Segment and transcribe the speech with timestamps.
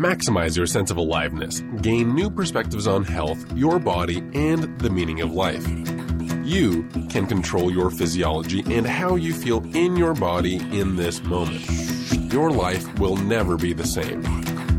[0.00, 5.20] Maximize your sense of aliveness, gain new perspectives on health, your body, and the meaning
[5.20, 5.68] of life.
[6.42, 11.62] You can control your physiology and how you feel in your body in this moment.
[12.32, 14.22] Your life will never be the same.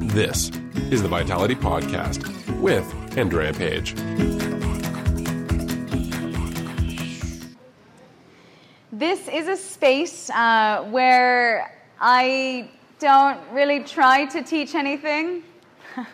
[0.07, 0.49] This
[0.89, 2.25] is the Vitality Podcast
[2.59, 3.93] with Andrea Page.
[8.91, 12.71] This is a space uh, where I
[13.01, 15.43] don't really try to teach anything.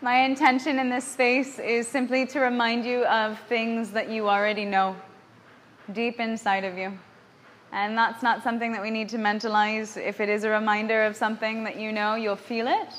[0.00, 4.64] My intention in this space is simply to remind you of things that you already
[4.64, 4.96] know
[5.92, 6.98] deep inside of you.
[7.72, 9.98] And that's not something that we need to mentalize.
[9.98, 12.94] If it is a reminder of something that you know, you'll feel it.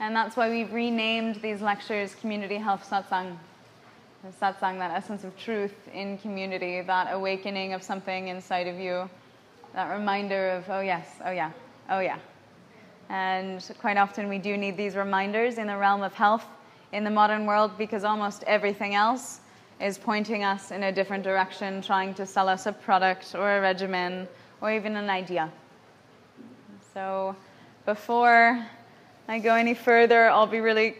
[0.00, 3.36] And that's why we've renamed these lectures Community Health Satsang.
[4.24, 9.10] The satsang, that essence of truth in community, that awakening of something inside of you,
[9.74, 11.50] that reminder of, oh yes, oh yeah,
[11.90, 12.18] oh yeah.
[13.08, 16.46] And quite often we do need these reminders in the realm of health
[16.92, 19.40] in the modern world because almost everything else
[19.80, 23.60] is pointing us in a different direction, trying to sell us a product or a
[23.60, 24.28] regimen
[24.60, 25.50] or even an idea.
[26.94, 27.34] So
[27.84, 28.64] before
[29.28, 30.96] I go any further, I'll be really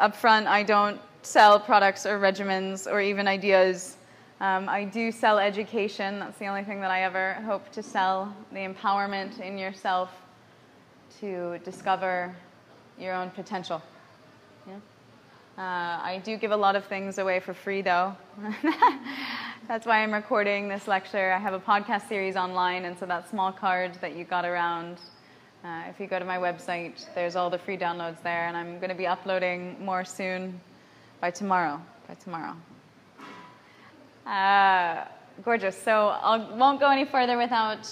[0.00, 0.46] upfront.
[0.46, 3.95] I don't sell products or regimens or even ideas.
[4.40, 6.18] Um, I do sell education.
[6.18, 10.10] That's the only thing that I ever hope to sell the empowerment in yourself
[11.20, 12.36] to discover
[12.98, 13.82] your own potential.
[14.66, 14.74] Yeah?
[15.56, 18.14] Uh, I do give a lot of things away for free, though.
[19.68, 21.32] that's why I'm recording this lecture.
[21.32, 24.98] I have a podcast series online, and so that small card that you got around,
[25.64, 28.76] uh, if you go to my website, there's all the free downloads there, and I'm
[28.80, 30.60] going to be uploading more soon
[31.22, 31.80] by tomorrow.
[32.06, 32.54] By tomorrow.
[34.26, 35.04] Uh,
[35.44, 35.80] gorgeous.
[35.80, 37.88] So I won't go any further without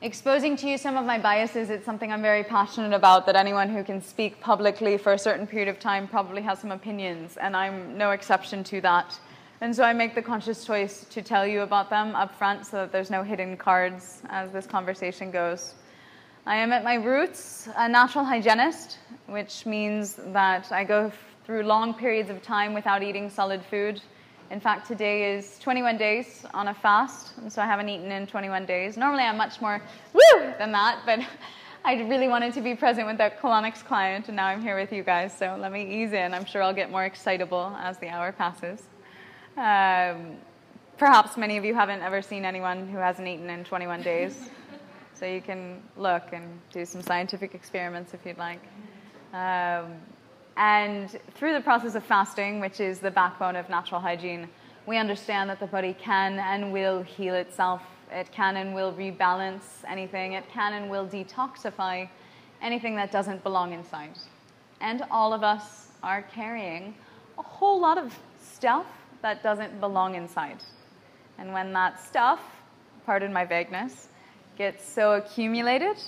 [0.00, 1.68] exposing to you some of my biases.
[1.68, 3.26] It's something I'm very passionate about.
[3.26, 6.72] That anyone who can speak publicly for a certain period of time probably has some
[6.72, 9.20] opinions, and I'm no exception to that.
[9.60, 12.78] And so I make the conscious choice to tell you about them up front so
[12.78, 15.74] that there's no hidden cards as this conversation goes.
[16.46, 21.12] I am at my roots a natural hygienist, which means that I go
[21.44, 24.00] through long periods of time without eating solid food.
[24.50, 28.26] In fact, today is 21 days on a fast, and so I haven't eaten in
[28.26, 28.96] 21 days.
[28.96, 29.82] Normally, I'm much more
[30.14, 31.20] woo than that, but
[31.84, 34.90] I really wanted to be present with that colonics client, and now I'm here with
[34.90, 35.36] you guys.
[35.36, 36.32] So let me ease in.
[36.32, 38.82] I'm sure I'll get more excitable as the hour passes.
[39.58, 40.38] Um,
[40.96, 44.48] perhaps many of you haven't ever seen anyone who hasn't eaten in 21 days,
[45.14, 48.62] so you can look and do some scientific experiments if you'd like.
[49.34, 49.96] Um,
[50.58, 54.48] and through the process of fasting, which is the backbone of natural hygiene,
[54.86, 57.80] we understand that the body can and will heal itself.
[58.10, 60.32] It can and will rebalance anything.
[60.32, 62.08] It can and will detoxify
[62.60, 64.18] anything that doesn't belong inside.
[64.80, 66.94] And all of us are carrying
[67.38, 68.86] a whole lot of stuff
[69.22, 70.58] that doesn't belong inside.
[71.38, 72.40] And when that stuff,
[73.06, 74.08] pardon my vagueness,
[74.56, 75.98] gets so accumulated,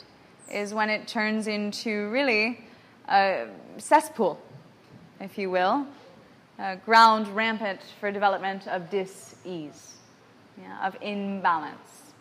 [0.52, 2.64] is when it turns into really
[3.10, 3.48] a
[3.78, 4.40] cesspool,
[5.20, 5.86] if you will,
[6.58, 9.96] a ground rampant for development of dis-ease,
[10.60, 12.12] yeah, of imbalance,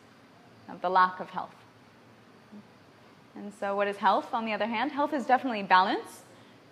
[0.69, 1.55] of the lack of health.
[3.35, 4.91] And so, what is health, on the other hand?
[4.91, 6.23] Health is definitely balance,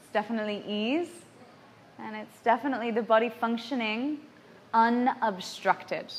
[0.01, 1.09] it's definitely ease,
[1.99, 4.19] and it's definitely the body functioning
[4.73, 6.11] unobstructed,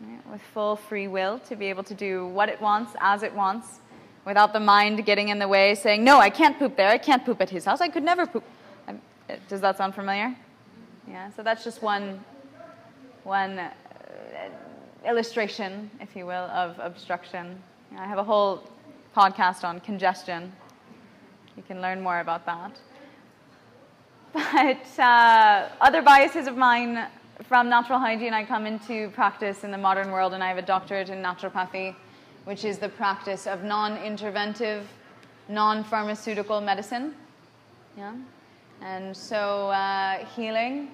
[0.00, 3.34] right, with full free will to be able to do what it wants, as it
[3.34, 3.80] wants,
[4.24, 6.88] without the mind getting in the way, saying, No, I can't poop there.
[6.88, 7.80] I can't poop at his house.
[7.80, 8.44] I could never poop.
[9.48, 10.34] Does that sound familiar?
[11.08, 12.22] Yeah, so that's just one,
[13.24, 13.70] one uh,
[15.06, 17.62] illustration, if you will, of obstruction.
[17.96, 18.68] I have a whole
[19.14, 20.52] podcast on congestion.
[21.56, 22.78] You can learn more about that.
[24.32, 27.06] But uh, other biases of mine
[27.44, 30.62] from natural hygiene, I come into practice in the modern world, and I have a
[30.62, 31.94] doctorate in naturopathy
[32.44, 34.82] which is the practice of non interventive,
[35.48, 37.14] non pharmaceutical medicine.
[37.96, 38.14] Yeah?
[38.82, 40.90] And so, uh, healing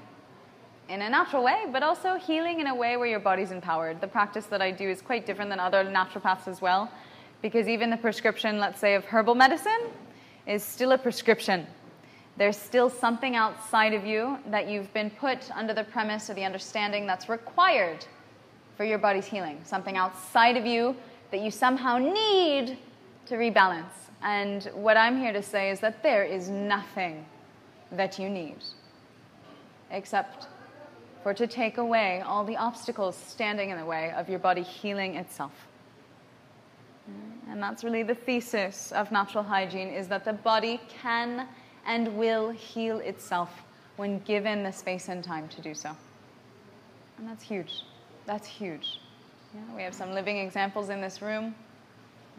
[0.88, 4.00] in a natural way, but also healing in a way where your body's empowered.
[4.00, 6.90] The practice that I do is quite different than other naturopaths as well,
[7.42, 9.88] because even the prescription, let's say, of herbal medicine
[10.46, 11.66] is still a prescription.
[12.36, 16.44] There's still something outside of you that you've been put under the premise or the
[16.44, 18.04] understanding that's required
[18.76, 19.60] for your body's healing.
[19.64, 20.96] Something outside of you
[21.30, 22.78] that you somehow need
[23.26, 24.10] to rebalance.
[24.22, 27.24] And what I'm here to say is that there is nothing
[27.92, 28.56] that you need
[29.90, 30.46] except
[31.22, 35.16] for to take away all the obstacles standing in the way of your body healing
[35.16, 35.52] itself.
[37.50, 41.48] And that's really the thesis of natural hygiene is that the body can
[41.84, 43.50] and will heal itself
[43.96, 45.90] when given the space and time to do so.
[47.18, 47.82] And that's huge.
[48.24, 49.00] That's huge.
[49.54, 51.54] Yeah, we have some living examples in this room.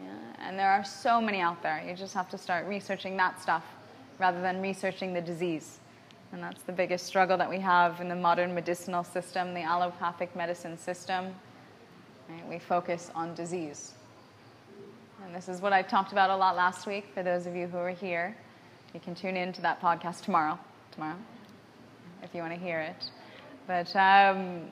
[0.00, 0.06] Yeah,
[0.40, 1.84] and there are so many out there.
[1.86, 3.64] You just have to start researching that stuff
[4.18, 5.78] rather than researching the disease.
[6.32, 10.34] And that's the biggest struggle that we have in the modern medicinal system, the allopathic
[10.34, 11.34] medicine system.
[12.28, 12.48] Right?
[12.48, 13.92] We focus on disease.
[15.24, 17.66] And this is what I talked about a lot last week for those of you
[17.66, 18.36] who are here.
[18.94, 20.58] You can tune in to that podcast tomorrow,
[20.92, 21.16] tomorrow,
[22.22, 23.10] if you want to hear it.
[23.66, 24.62] But um,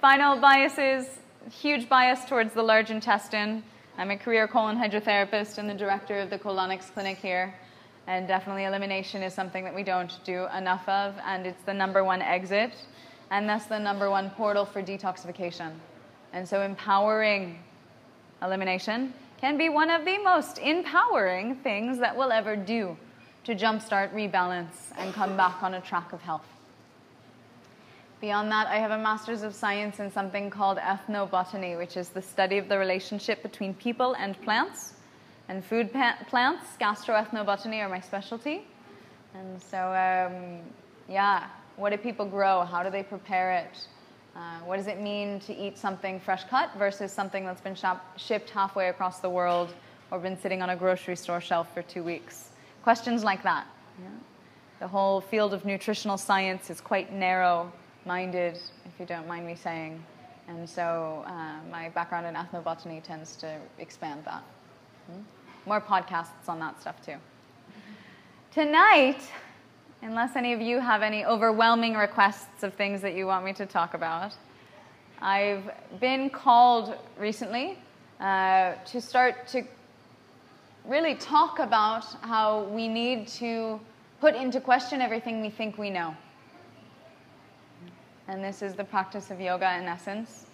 [0.00, 1.06] final biases,
[1.50, 3.62] huge bias towards the large intestine.
[3.98, 7.54] I'm a career colon hydrotherapist and the director of the colonics clinic here.
[8.06, 12.02] And definitely elimination is something that we don't do enough of, and it's the number
[12.02, 12.72] one exit,
[13.30, 15.72] and that's the number one portal for detoxification.
[16.32, 17.60] And so empowering
[18.42, 22.96] elimination can be one of the most empowering things that we'll ever do
[23.44, 26.46] to jumpstart, rebalance, and come back on a track of health.
[28.22, 32.22] Beyond that, I have a Master's of Science in something called ethnobotany, which is the
[32.22, 34.92] study of the relationship between people and plants.
[35.48, 38.64] And food plants, gastroethnobotany, are my specialty.
[39.34, 40.60] And so, um,
[41.08, 42.64] yeah, what do people grow?
[42.64, 43.88] How do they prepare it?
[44.36, 48.16] Uh, what does it mean to eat something fresh cut versus something that's been shop-
[48.20, 49.74] shipped halfway across the world
[50.12, 52.50] or been sitting on a grocery store shelf for two weeks?
[52.84, 53.66] Questions like that.
[54.00, 54.10] Yeah.
[54.78, 57.72] The whole field of nutritional science is quite narrow
[58.04, 60.02] minded, if you don't mind me saying.
[60.48, 64.42] And so uh, my background in ethnobotany tends to expand that.
[65.06, 65.20] Hmm?
[65.66, 67.16] More podcasts on that stuff too.
[68.52, 69.20] Tonight,
[70.02, 73.66] unless any of you have any overwhelming requests of things that you want me to
[73.66, 74.34] talk about,
[75.20, 75.70] I've
[76.00, 77.78] been called recently
[78.20, 79.62] uh, to start to
[80.84, 83.80] really talk about how we need to
[84.20, 86.16] put into question everything we think we know.
[88.28, 90.46] And this is the practice of yoga in essence.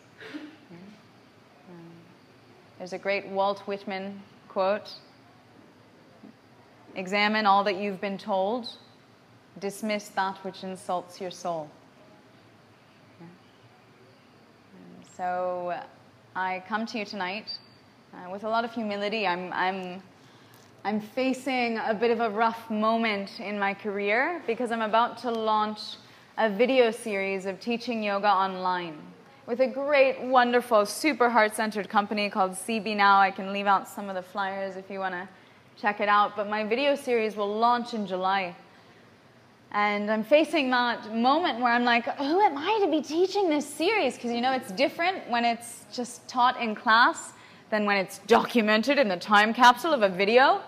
[2.78, 4.92] There's a great Walt Whitman quote
[6.94, 8.68] Examine all that you've been told,
[9.60, 11.70] dismiss that which insults your soul.
[15.16, 15.78] So
[16.34, 17.58] I come to you tonight
[18.14, 19.26] uh, with a lot of humility.
[19.26, 20.02] I'm, I'm,
[20.84, 25.30] I'm facing a bit of a rough moment in my career because I'm about to
[25.30, 25.80] launch
[26.40, 28.96] a video series of teaching yoga online
[29.46, 33.18] with a great, wonderful, super heart centered company called CB Now.
[33.18, 35.28] I can leave out some of the flyers if you want to
[35.76, 36.36] check it out.
[36.36, 38.54] But my video series will launch in July.
[39.72, 43.66] And I'm facing that moment where I'm like, who am I to be teaching this
[43.66, 44.14] series?
[44.14, 47.32] Because you know, it's different when it's just taught in class
[47.70, 50.60] than when it's documented in the time capsule of a video,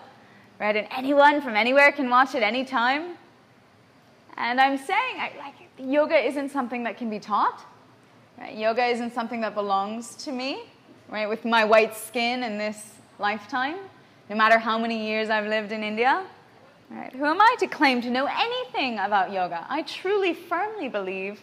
[0.59, 0.75] right?
[0.75, 3.15] And anyone from anywhere can watch it anytime.
[4.37, 7.65] And I'm saying, like, yoga isn't something that can be taught.
[8.39, 8.57] Right?
[8.57, 10.63] Yoga isn't something that belongs to me,
[11.09, 11.29] right?
[11.29, 13.77] With my white skin in this lifetime,
[14.29, 16.25] no matter how many years I've lived in India.
[16.91, 17.13] Right?
[17.13, 19.65] Who am I to claim to know anything about yoga?
[19.69, 21.41] I truly, firmly believe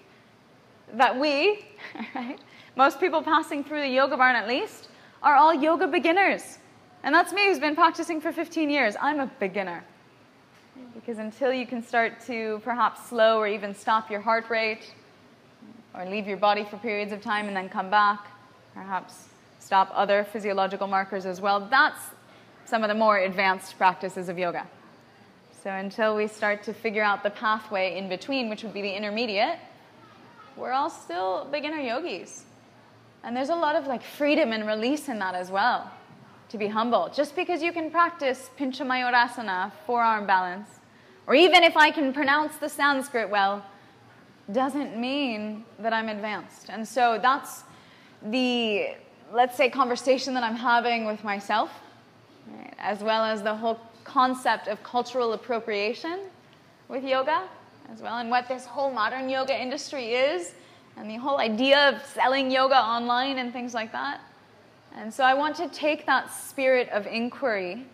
[0.94, 1.66] that we,
[2.16, 2.40] right,
[2.76, 4.90] most people passing through the yoga barn at least,
[5.24, 6.60] are all yoga beginners.
[7.04, 8.96] And that's me who's been practicing for 15 years.
[9.00, 9.84] I'm a beginner.
[10.94, 14.94] Because until you can start to perhaps slow or even stop your heart rate,
[15.94, 18.28] or leave your body for periods of time and then come back,
[18.74, 19.30] perhaps
[19.60, 22.00] stop other physiological markers as well, that's
[22.66, 24.68] some of the more advanced practices of yoga.
[25.64, 28.92] So until we start to figure out the pathway in between, which would be the
[28.92, 29.58] intermediate,
[30.56, 32.46] we're all still beginner yogis.
[33.24, 35.92] And there's a lot of like freedom and release in that as well
[36.50, 37.12] to be humble.
[37.14, 40.70] Just because you can practice Pincha Mayurasana, forearm balance,
[41.26, 43.66] or even if I can pronounce the Sanskrit well,
[44.52, 46.70] doesn't mean that I'm advanced.
[46.70, 47.64] And so that's
[48.22, 48.96] the,
[49.34, 51.70] let's say, conversation that I'm having with myself,
[52.56, 52.74] right?
[52.80, 56.22] as well as the whole concept of cultural appropriation
[56.88, 57.44] with yoga,
[57.92, 60.54] as well, and what this whole modern yoga industry is,
[60.96, 64.22] and the whole idea of selling yoga online and things like that.
[64.98, 67.86] And so I want to take that spirit of inquiry,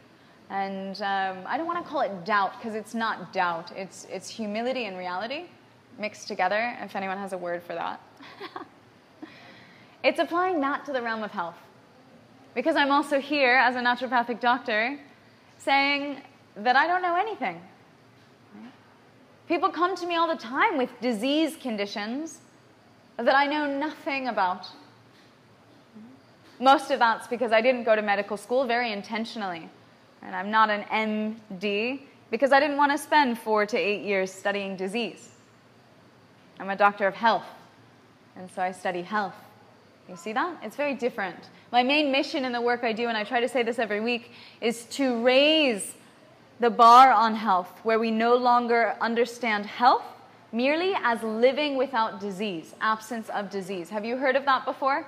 [0.49, 4.29] and um, I don't want to call it doubt because it's not doubt, it's, it's
[4.29, 5.47] humility and reality
[5.99, 8.01] mixed together, if anyone has a word for that.
[10.03, 11.57] it's applying that to the realm of health.
[12.55, 14.97] Because I'm also here as a naturopathic doctor
[15.57, 16.21] saying
[16.55, 17.61] that I don't know anything.
[19.49, 22.39] People come to me all the time with disease conditions
[23.17, 24.67] that I know nothing about
[26.63, 29.69] most of that's because I didn't go to medical school very intentionally.
[30.21, 30.83] And I'm not an
[31.49, 32.01] MD
[32.31, 35.29] because I didn't want to spend four to eight years studying disease.
[36.59, 37.45] I'm a doctor of health,
[38.35, 39.35] and so I study health.
[40.07, 40.57] You see that?
[40.63, 41.49] It's very different.
[41.71, 43.99] My main mission in the work I do, and I try to say this every
[43.99, 45.95] week, is to raise
[46.59, 50.03] the bar on health, where we no longer understand health
[50.51, 53.89] merely as living without disease, absence of disease.
[53.89, 55.05] Have you heard of that before?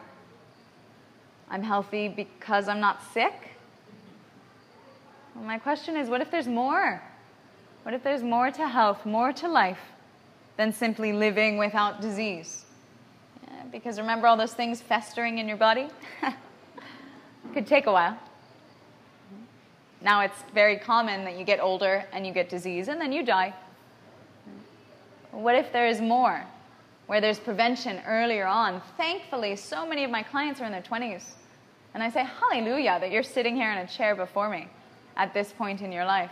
[1.50, 3.34] I'm healthy because I'm not sick?
[5.36, 7.02] Well, my question is what if there's more?
[7.84, 9.80] What if there's more to health, more to life
[10.58, 12.66] than simply living without disease?
[13.48, 15.88] Yeah, because remember all those things festering in your body?
[17.54, 18.18] Could take a while.
[20.02, 23.24] Now it's very common that you get older and you get disease and then you
[23.24, 23.54] die.
[25.32, 26.46] What if there is more?
[27.08, 28.82] Where there's prevention earlier on.
[28.98, 31.24] Thankfully, so many of my clients are in their 20s.
[31.94, 34.68] And I say, Hallelujah, that you're sitting here in a chair before me
[35.16, 36.32] at this point in your life.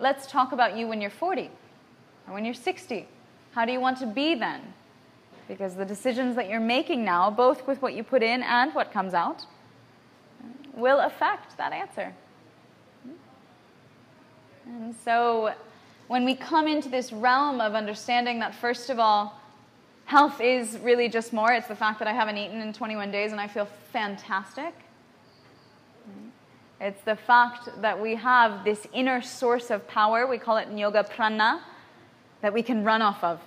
[0.00, 1.50] Let's talk about you when you're 40
[2.26, 3.06] or when you're 60.
[3.52, 4.60] How do you want to be then?
[5.48, 8.92] Because the decisions that you're making now, both with what you put in and what
[8.92, 9.46] comes out,
[10.74, 12.14] will affect that answer.
[14.66, 15.54] And so
[16.08, 19.37] when we come into this realm of understanding that, first of all,
[20.08, 23.30] health is really just more, it's the fact that I haven't eaten in 21 days
[23.30, 24.72] and I feel fantastic.
[26.80, 30.78] It's the fact that we have this inner source of power, we call it in
[30.78, 31.62] yoga prana,
[32.40, 33.38] that we can run off of.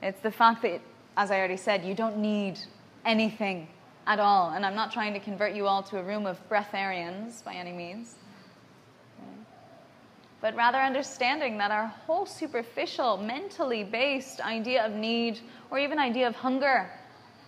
[0.00, 0.82] It's the fact that,
[1.16, 2.60] as I already said, you don't need
[3.04, 3.66] anything
[4.06, 4.50] at all.
[4.50, 7.72] And I'm not trying to convert you all to a room of breatharians by any
[7.72, 8.14] means
[10.40, 16.26] but rather understanding that our whole superficial, mentally based idea of need or even idea
[16.26, 16.90] of hunger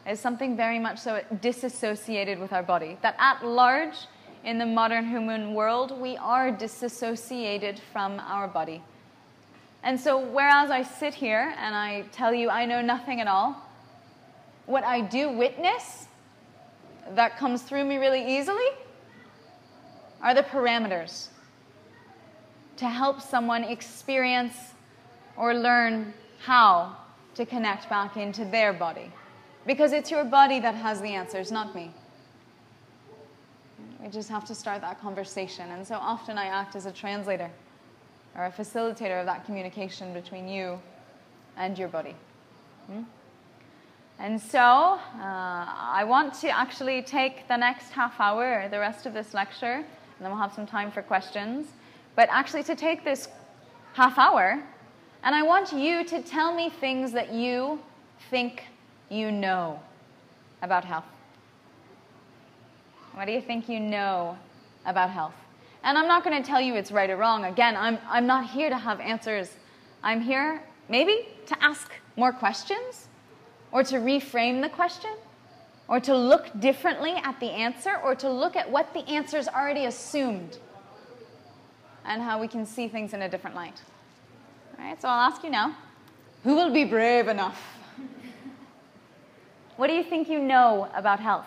[0.07, 2.99] is something very much so disassociated with our body.
[3.03, 3.95] That at large,
[4.45, 8.83] in the modern human world, we are disassociated from our body.
[9.85, 13.57] And so, whereas I sit here and I tell you I know nothing at all,
[14.67, 16.07] what I do witness
[17.15, 18.69] that comes through me really easily
[20.23, 21.29] are the parameters
[22.76, 24.55] to help someone experience
[25.37, 26.97] or learn how
[27.35, 29.11] to connect back into their body.
[29.67, 31.93] Because it's your body that has the answers, not me.
[34.02, 35.71] We just have to start that conversation.
[35.71, 37.50] And so often I act as a translator
[38.37, 40.81] or a facilitator of that communication between you
[41.57, 42.17] and your body.
[42.87, 43.02] Hmm?
[44.19, 49.14] And so uh, I want to actually take the next half hour, the rest of
[49.14, 49.85] this lecture, and
[50.21, 51.67] then we'll have some time for questions
[52.14, 53.28] but actually to take this
[53.95, 54.62] half hour
[55.25, 57.78] and I want you to tell me things that you
[58.28, 58.64] think
[59.09, 59.81] you know
[60.62, 61.04] about health.
[63.14, 64.37] What do you think you know
[64.85, 65.35] about health?
[65.85, 67.45] And I'm not going to tell you it's right or wrong.
[67.45, 69.50] Again, I'm, I'm not here to have answers.
[70.02, 73.09] I'm here maybe to ask more questions
[73.71, 75.11] or to reframe the question
[75.87, 79.85] or to look differently at the answer or to look at what the answer's already
[79.85, 80.59] assumed
[82.05, 83.81] and how we can see things in a different light.
[84.79, 85.77] All right, so I'll ask you now
[86.45, 87.61] who will be brave enough?
[89.77, 91.47] what do you think you know about health?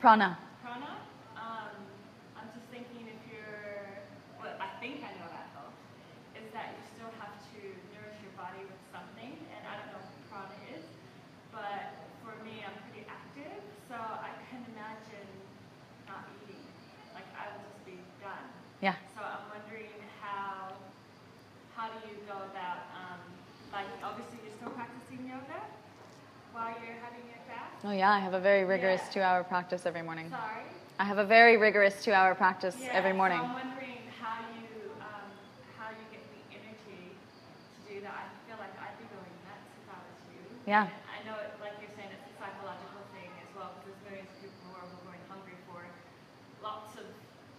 [0.00, 0.38] Prana.
[18.86, 18.94] Yeah.
[19.16, 19.88] So I'm wondering
[20.20, 20.76] how
[21.74, 23.18] how do you go about um,
[23.76, 25.60] like obviously you're still practicing yoga
[26.56, 27.76] while you're having your fast.
[27.84, 29.12] Oh yeah, I have a very rigorous yeah.
[29.20, 30.32] two-hour practice every morning.
[30.32, 30.64] Sorry.
[30.96, 33.36] I have a very rigorous two-hour practice yeah, every morning.
[33.36, 34.64] So I'm wondering how you
[35.04, 35.28] um,
[35.76, 38.16] how you get the energy to do that.
[38.16, 40.40] I feel like I'd be going nuts if I was you.
[40.64, 40.88] Yeah.
[41.12, 44.32] I know, it, like you're saying, it's a psychological thing as well because there's millions
[44.32, 45.84] of people who are going hungry for
[46.64, 47.04] lots of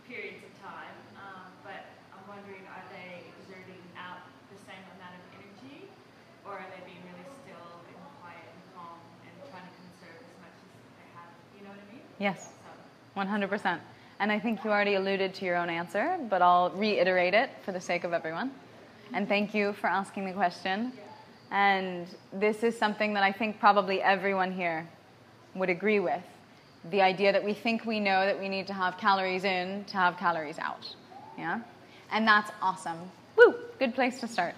[0.10, 0.98] periods of time.
[1.14, 5.94] Um, but I'm wondering, are they exerting out the same amount of energy,
[6.42, 8.98] or are they being really still and quiet and calm
[9.28, 11.30] and trying to conserve as much as they have?
[11.54, 12.07] You know what I mean?
[12.20, 12.50] Yes.
[13.16, 13.80] 100%.
[14.20, 17.72] And I think you already alluded to your own answer, but I'll reiterate it for
[17.72, 18.52] the sake of everyone.
[19.14, 20.92] And thank you for asking the question.
[21.52, 24.88] And this is something that I think probably everyone here
[25.56, 26.24] would agree with
[26.90, 29.98] the idea that we think we know that we need to have calories in to
[29.98, 30.96] have calories out.
[31.38, 31.62] Yeah?
[32.12, 32.98] And that's awesome.
[33.36, 33.56] Woo!
[33.80, 34.56] Good place to start.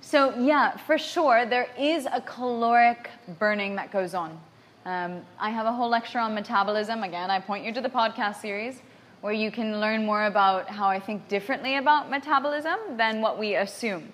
[0.00, 4.38] So, yeah, for sure, there is a caloric burning that goes on.
[4.86, 7.02] Um, I have a whole lecture on metabolism.
[7.02, 8.82] Again, I point you to the podcast series
[9.20, 13.56] where you can learn more about how I think differently about metabolism than what we
[13.56, 14.12] assume.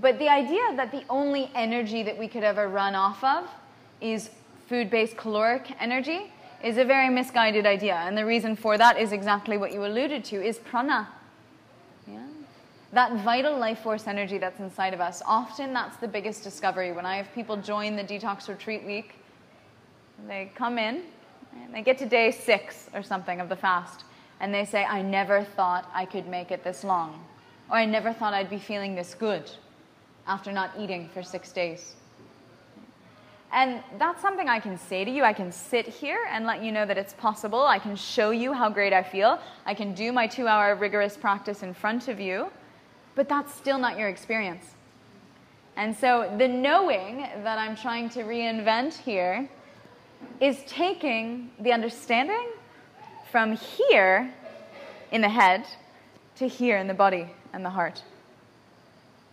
[0.00, 3.48] But the idea that the only energy that we could ever run off of
[4.00, 4.30] is
[4.68, 6.32] food based caloric energy
[6.64, 7.94] is a very misguided idea.
[7.94, 11.06] And the reason for that is exactly what you alluded to is prana.
[12.08, 12.26] Yeah?
[12.92, 15.22] That vital life force energy that's inside of us.
[15.24, 16.90] Often that's the biggest discovery.
[16.90, 19.14] When I have people join the detox retreat week,
[20.26, 21.02] they come in
[21.64, 24.04] and they get to day six or something of the fast
[24.40, 27.24] and they say, I never thought I could make it this long.
[27.70, 29.50] Or I never thought I'd be feeling this good
[30.26, 31.94] after not eating for six days.
[33.52, 35.24] And that's something I can say to you.
[35.24, 37.62] I can sit here and let you know that it's possible.
[37.62, 39.38] I can show you how great I feel.
[39.66, 42.50] I can do my two hour rigorous practice in front of you,
[43.14, 44.64] but that's still not your experience.
[45.76, 49.48] And so the knowing that I'm trying to reinvent here
[50.40, 52.48] is taking the understanding
[53.30, 54.32] from here
[55.10, 55.64] in the head
[56.36, 58.02] to here in the body and the heart.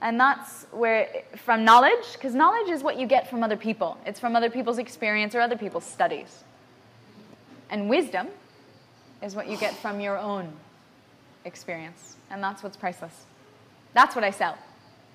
[0.01, 3.98] And that's where, from knowledge, because knowledge is what you get from other people.
[4.05, 6.43] It's from other people's experience or other people's studies.
[7.69, 8.27] And wisdom
[9.22, 10.53] is what you get from your own
[11.43, 12.15] experience.
[12.29, 13.25] And that's what's priceless.
[13.93, 14.58] That's what I sell.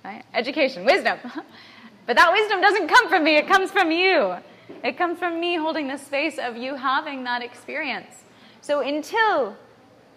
[0.04, 0.22] Right?
[0.34, 1.18] Education, wisdom.
[2.06, 4.34] but that wisdom doesn't come from me, it comes from you.
[4.82, 8.24] It comes from me holding the space of you having that experience.
[8.60, 9.56] So until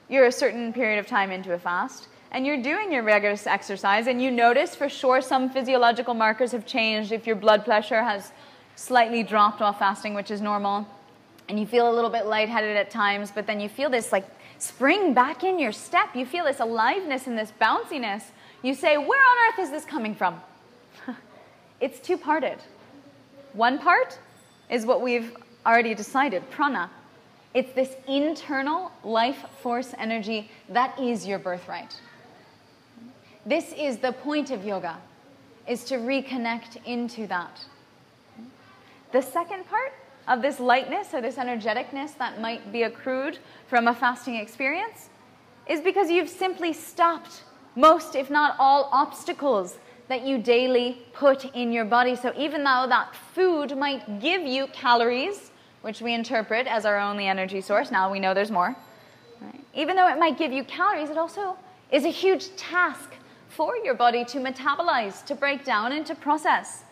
[0.09, 4.07] you're a certain period of time into a fast, and you're doing your rigorous exercise
[4.07, 8.31] and you notice for sure some physiological markers have changed if your blood pressure has
[8.75, 10.85] slightly dropped while fasting which is normal
[11.49, 14.25] and you feel a little bit lightheaded at times but then you feel this like
[14.57, 18.23] spring back in your step you feel this aliveness and this bounciness
[18.61, 20.39] you say where on earth is this coming from
[21.79, 22.57] it's two parted
[23.53, 24.19] one part
[24.69, 26.89] is what we've already decided prana
[27.53, 31.99] it's this internal life force energy that is your birthright
[33.47, 34.97] this is the point of yoga,
[35.69, 37.63] is to reconnect into that.
[39.13, 39.93] The second part
[40.27, 45.07] of this lightness or this energeticness that might be accrued from a fasting experience
[45.65, 47.43] is because you've simply stopped
[47.77, 49.77] most, if not all, obstacles
[50.09, 52.15] that you daily put in your body.
[52.15, 57.27] So even though that food might give you calories, which we interpret as our only
[57.27, 58.75] energy source, now we know there's more.
[59.41, 59.63] Right?
[59.73, 61.57] Even though it might give you calories, it also
[61.91, 63.11] is a huge task
[63.49, 66.83] for your body to metabolize, to break down, and to process.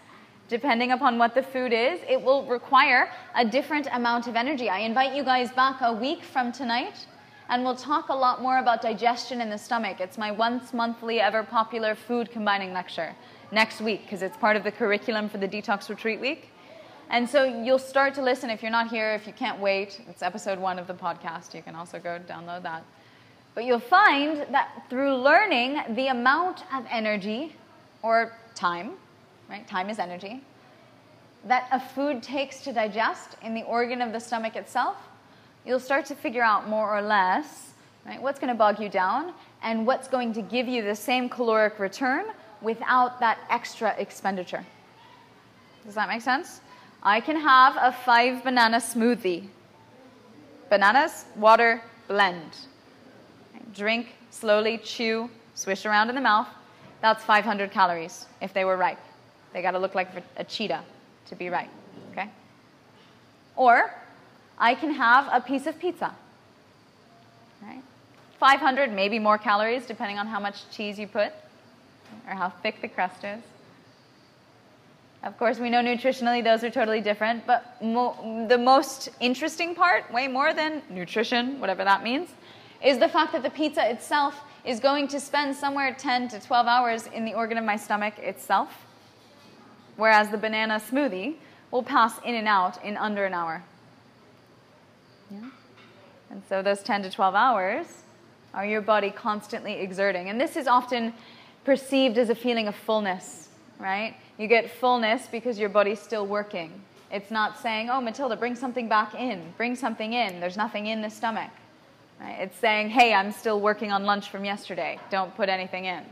[0.48, 4.70] Depending upon what the food is, it will require a different amount of energy.
[4.70, 7.08] I invite you guys back a week from tonight,
[7.50, 10.00] and we'll talk a lot more about digestion in the stomach.
[10.00, 13.16] It's my once monthly, ever popular food combining lecture
[13.52, 16.50] next week because it's part of the curriculum for the Detox Retreat Week.
[17.10, 20.02] And so you'll start to listen if you're not here, if you can't wait.
[20.10, 21.54] It's episode one of the podcast.
[21.54, 22.84] You can also go download that.
[23.54, 27.56] But you'll find that through learning the amount of energy
[28.02, 28.94] or time,
[29.50, 29.68] right?
[29.68, 30.42] Time is energy,
[31.46, 34.98] that a food takes to digest in the organ of the stomach itself,
[35.66, 37.74] you'll start to figure out more or less
[38.06, 41.28] right, what's going to bog you down and what's going to give you the same
[41.30, 42.26] caloric return
[42.62, 44.66] without that extra expenditure.
[45.86, 46.62] Does that make sense?
[47.04, 49.48] I can have a five banana smoothie.
[50.70, 52.52] Bananas, water, blend
[53.76, 56.48] drink, slowly chew, swish around in the mouth.
[57.02, 59.00] That's 500 calories if they were ripe.
[59.54, 60.84] They got to look like a cheetah
[61.28, 61.70] to be ripe.
[62.12, 62.30] Okay?
[63.56, 63.94] Or
[64.58, 66.14] I can have a piece of pizza.
[67.62, 67.82] Right?
[68.40, 71.32] 500, maybe more calories, depending on how much cheese you put
[72.28, 73.42] or how thick the crust is.
[75.24, 80.12] Of course, we know nutritionally those are totally different, but mo- the most interesting part,
[80.14, 82.30] way more than nutrition, whatever that means,
[82.84, 86.68] is the fact that the pizza itself is going to spend somewhere 10 to 12
[86.68, 88.86] hours in the organ of my stomach itself,
[89.96, 91.36] whereas the banana smoothie
[91.72, 93.64] will pass in and out in under an hour.
[95.32, 95.50] Yeah?
[96.30, 97.86] And so those 10 to 12 hours
[98.54, 100.30] are your body constantly exerting.
[100.30, 101.14] And this is often
[101.64, 104.16] perceived as a feeling of fullness, right?
[104.38, 106.72] You get fullness because your body's still working.
[107.12, 110.40] It's not saying, oh, Matilda, bring something back in, bring something in.
[110.40, 111.52] There's nothing in the stomach.
[112.20, 112.38] Right?
[112.40, 115.00] It's saying, hey, I'm still working on lunch from yesterday.
[115.10, 116.04] Don't put anything in.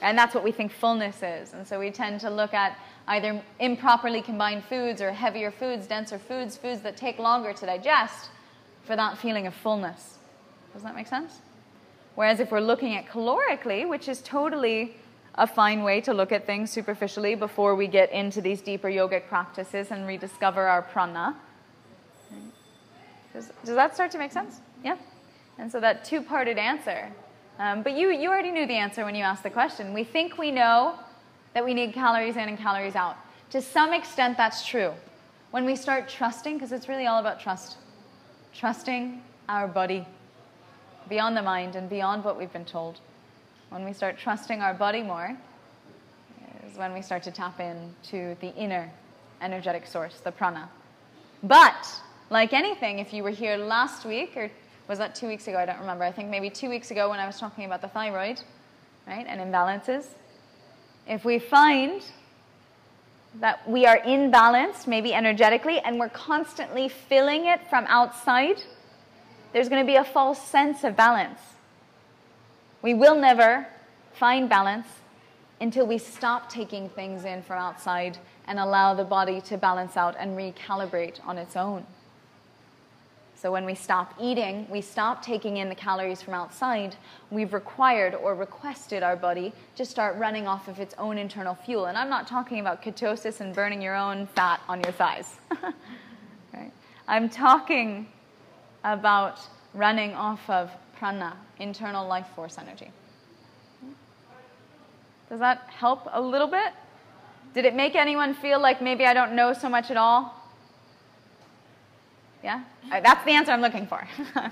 [0.00, 1.54] And that's what we think fullness is.
[1.54, 6.18] And so we tend to look at either improperly combined foods or heavier foods, denser
[6.18, 8.30] foods, foods that take longer to digest,
[8.88, 10.16] for that feeling of fullness.
[10.72, 11.40] Does that make sense?
[12.14, 14.96] Whereas if we're looking at calorically, which is totally
[15.34, 19.28] a fine way to look at things superficially before we get into these deeper yogic
[19.28, 21.36] practices and rediscover our prana.
[23.34, 24.60] Does, does that start to make sense?
[24.82, 24.96] Yeah?
[25.58, 27.12] And so that two parted answer.
[27.58, 29.92] Um, but you, you already knew the answer when you asked the question.
[29.92, 30.98] We think we know
[31.52, 33.16] that we need calories in and calories out.
[33.50, 34.92] To some extent, that's true.
[35.50, 37.76] When we start trusting, because it's really all about trust,
[38.58, 40.04] trusting our body
[41.08, 42.98] beyond the mind and beyond what we've been told.
[43.70, 45.36] When we start trusting our body more,
[46.66, 48.90] is when we start to tap into the inner
[49.40, 50.68] energetic source, the prana.
[51.44, 51.88] But,
[52.30, 54.50] like anything, if you were here last week, or
[54.88, 55.58] was that two weeks ago?
[55.58, 56.02] I don't remember.
[56.02, 58.40] I think maybe two weeks ago when I was talking about the thyroid,
[59.06, 60.06] right, and imbalances.
[61.06, 62.02] If we find
[63.40, 68.62] that we are imbalanced, maybe energetically, and we're constantly filling it from outside,
[69.52, 71.40] there's going to be a false sense of balance.
[72.82, 73.66] We will never
[74.12, 74.86] find balance
[75.60, 80.16] until we stop taking things in from outside and allow the body to balance out
[80.18, 81.84] and recalibrate on its own.
[83.40, 86.96] So, when we stop eating, we stop taking in the calories from outside,
[87.30, 91.86] we've required or requested our body to start running off of its own internal fuel.
[91.86, 95.36] And I'm not talking about ketosis and burning your own fat on your thighs.
[96.52, 96.72] right?
[97.06, 98.08] I'm talking
[98.82, 99.38] about
[99.72, 102.90] running off of prana, internal life force energy.
[105.28, 106.72] Does that help a little bit?
[107.54, 110.37] Did it make anyone feel like maybe I don't know so much at all?
[112.42, 112.62] Yeah?
[112.90, 114.06] Right, that's the answer I'm looking for.
[114.36, 114.44] all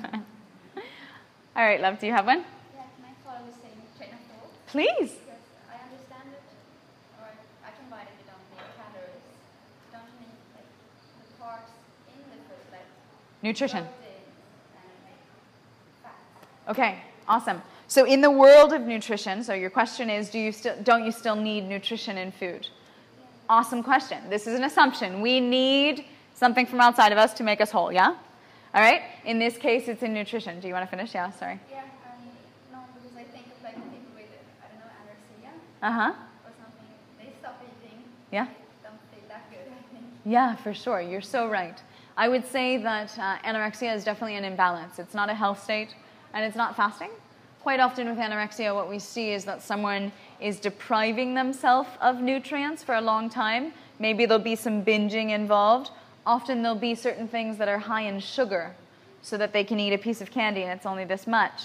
[1.56, 2.38] right, love, do you have one?
[2.74, 4.66] Yeah, can I follow the same train of thought?
[4.66, 5.12] Please.
[5.70, 6.42] I understand it,
[7.20, 7.28] or
[7.64, 9.24] I can buy that you don't need calories.
[9.92, 10.70] Don't you need like
[11.22, 11.70] the parts
[12.08, 12.86] in the food, like
[13.42, 13.84] Nutrition.
[13.84, 14.02] proteins
[14.74, 15.22] and like
[16.02, 16.70] fats?
[16.70, 17.62] Okay, awesome.
[17.88, 21.12] So in the world of nutrition, so your question is, do you still don't you
[21.12, 22.68] still need nutrition in food?
[23.48, 24.28] Awesome question.
[24.28, 25.20] This is an assumption.
[25.20, 26.04] We need
[26.36, 28.14] something from outside of us to make us whole, yeah?
[28.74, 29.02] All right?
[29.24, 30.60] In this case, it's in nutrition.
[30.60, 31.14] Do you want to finish?
[31.14, 31.58] Yeah, sorry.
[31.70, 32.28] Yeah, um,
[32.72, 34.26] no, because I think of like people with,
[34.62, 35.50] I don't know, anorexia
[35.82, 36.12] Uh-huh.
[36.44, 36.86] or something.
[37.18, 37.98] They stop eating.
[38.30, 38.44] Yeah.
[38.44, 40.04] They don't feel that good, I think.
[40.24, 41.00] Yeah, for sure.
[41.00, 41.80] You're so right.
[42.18, 44.98] I would say that uh, anorexia is definitely an imbalance.
[44.98, 45.94] It's not a health state,
[46.34, 47.10] and it's not fasting.
[47.62, 52.82] Quite often with anorexia, what we see is that someone is depriving themselves of nutrients
[52.84, 53.72] for a long time.
[53.98, 55.90] Maybe there'll be some binging involved.
[56.26, 58.74] Often there'll be certain things that are high in sugar,
[59.22, 61.62] so that they can eat a piece of candy and it's only this much,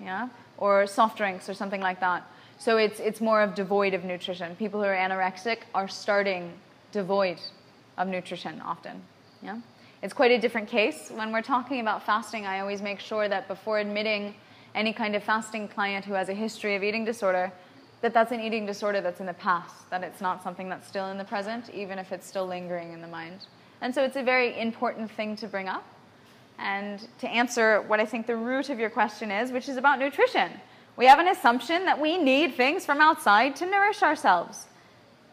[0.00, 0.28] yeah,
[0.58, 2.26] or soft drinks or something like that.
[2.58, 4.54] So it's it's more of devoid of nutrition.
[4.56, 6.52] People who are anorexic are starting
[6.92, 7.38] devoid
[7.96, 9.02] of nutrition often.
[9.42, 9.58] Yeah?
[10.02, 11.10] It's quite a different case.
[11.14, 14.34] When we're talking about fasting, I always make sure that before admitting
[14.74, 17.52] any kind of fasting client who has a history of eating disorder,
[18.00, 21.10] that that's an eating disorder that's in the past, that it's not something that's still
[21.10, 23.46] in the present, even if it's still lingering in the mind.
[23.82, 25.84] And so it's a very important thing to bring up.
[26.58, 29.98] And to answer what I think the root of your question is, which is about
[29.98, 30.52] nutrition.
[30.96, 34.66] We have an assumption that we need things from outside to nourish ourselves.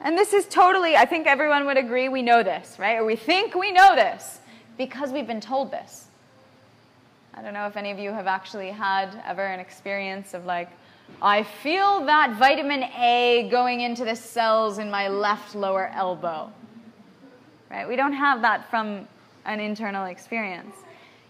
[0.02, 2.98] And this is totally, I think everyone would agree we know this, right?
[2.98, 4.40] Or we think we know this
[4.78, 6.08] because we've been told this.
[7.36, 10.70] I don't know if any of you have actually had ever an experience of like,
[11.22, 16.52] I feel that vitamin A going into the cells in my left lower elbow.
[17.70, 17.88] Right?
[17.88, 19.08] We don't have that from
[19.46, 20.76] an internal experience.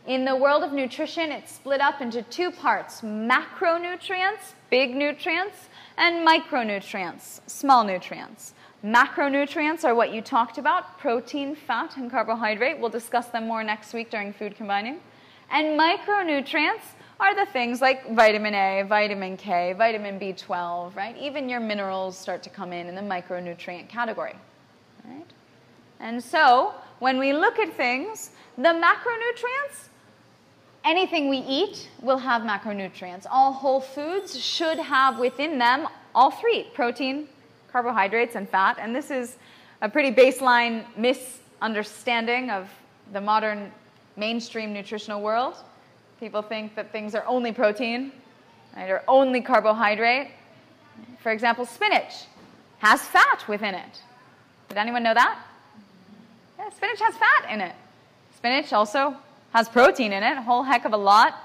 [0.08, 6.28] In the world of nutrition, it's split up into two parts macronutrients, big nutrients, and
[6.28, 8.54] micronutrients, small nutrients.
[8.84, 12.80] Macronutrients are what you talked about protein, fat, and carbohydrate.
[12.80, 15.02] We'll discuss them more next week during food combining.
[15.52, 21.18] And micronutrients are the things like vitamin A, vitamin K, vitamin B12, right?
[21.18, 24.36] Even your minerals start to come in in the micronutrient category,
[25.04, 25.26] right?
[26.00, 29.88] And so, when we look at things, the macronutrients,
[30.84, 33.26] anything we eat will have macronutrients.
[33.30, 37.28] All whole foods should have within them all three protein,
[37.72, 38.78] carbohydrates, and fat.
[38.80, 39.38] And this is
[39.82, 42.70] a pretty baseline misunderstanding of
[43.14, 43.72] the modern
[44.18, 45.56] mainstream nutritional world.
[46.20, 48.12] People think that things are only protein,
[48.76, 50.32] right, or only carbohydrate.
[51.22, 52.26] For example, spinach
[52.80, 54.02] has fat within it.
[54.68, 55.40] Did anyone know that?
[56.60, 57.74] Yeah, spinach has fat in it.
[58.36, 59.16] Spinach also
[59.54, 61.36] has protein in it, a whole heck of a lot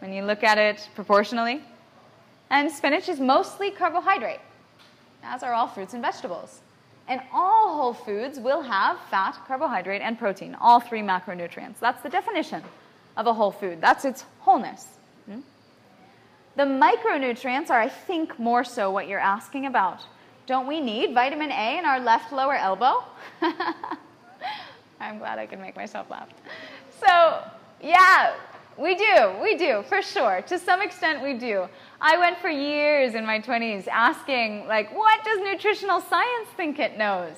[0.00, 1.62] when you look at it proportionally.
[2.50, 4.40] And spinach is mostly carbohydrate,
[5.22, 6.60] as are all fruits and vegetables.
[7.08, 11.78] And all whole foods will have fat, carbohydrate, and protein, all three macronutrients.
[11.78, 12.62] That's the definition
[13.16, 13.80] of a whole food.
[13.80, 14.88] That's its wholeness.
[15.30, 15.40] Hmm?
[16.56, 20.00] The micronutrients are, I think, more so what you're asking about.
[20.46, 23.04] Don't we need vitamin A in our left lower elbow?
[25.00, 26.28] I'm glad I can make myself laugh.
[27.00, 27.42] So,
[27.82, 28.34] yeah,
[28.78, 30.42] we do, we do, for sure.
[30.42, 31.68] To some extent, we do.
[32.00, 36.98] I went for years in my 20s asking, like, what does nutritional science think it
[36.98, 37.34] knows?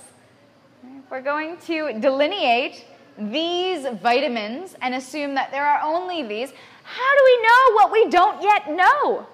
[1.10, 2.84] We're going to delineate
[3.18, 6.52] these vitamins and assume that there are only these.
[6.82, 9.26] How do we know what we don't yet know?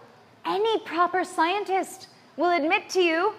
[0.44, 3.32] Any proper scientist will admit to you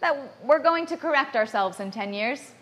[0.00, 2.52] that we're going to correct ourselves in 10 years.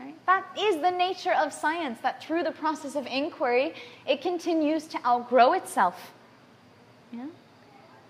[0.00, 0.14] Right?
[0.26, 3.74] That is the nature of science, that through the process of inquiry,
[4.06, 6.12] it continues to outgrow itself.
[7.12, 7.26] Yeah?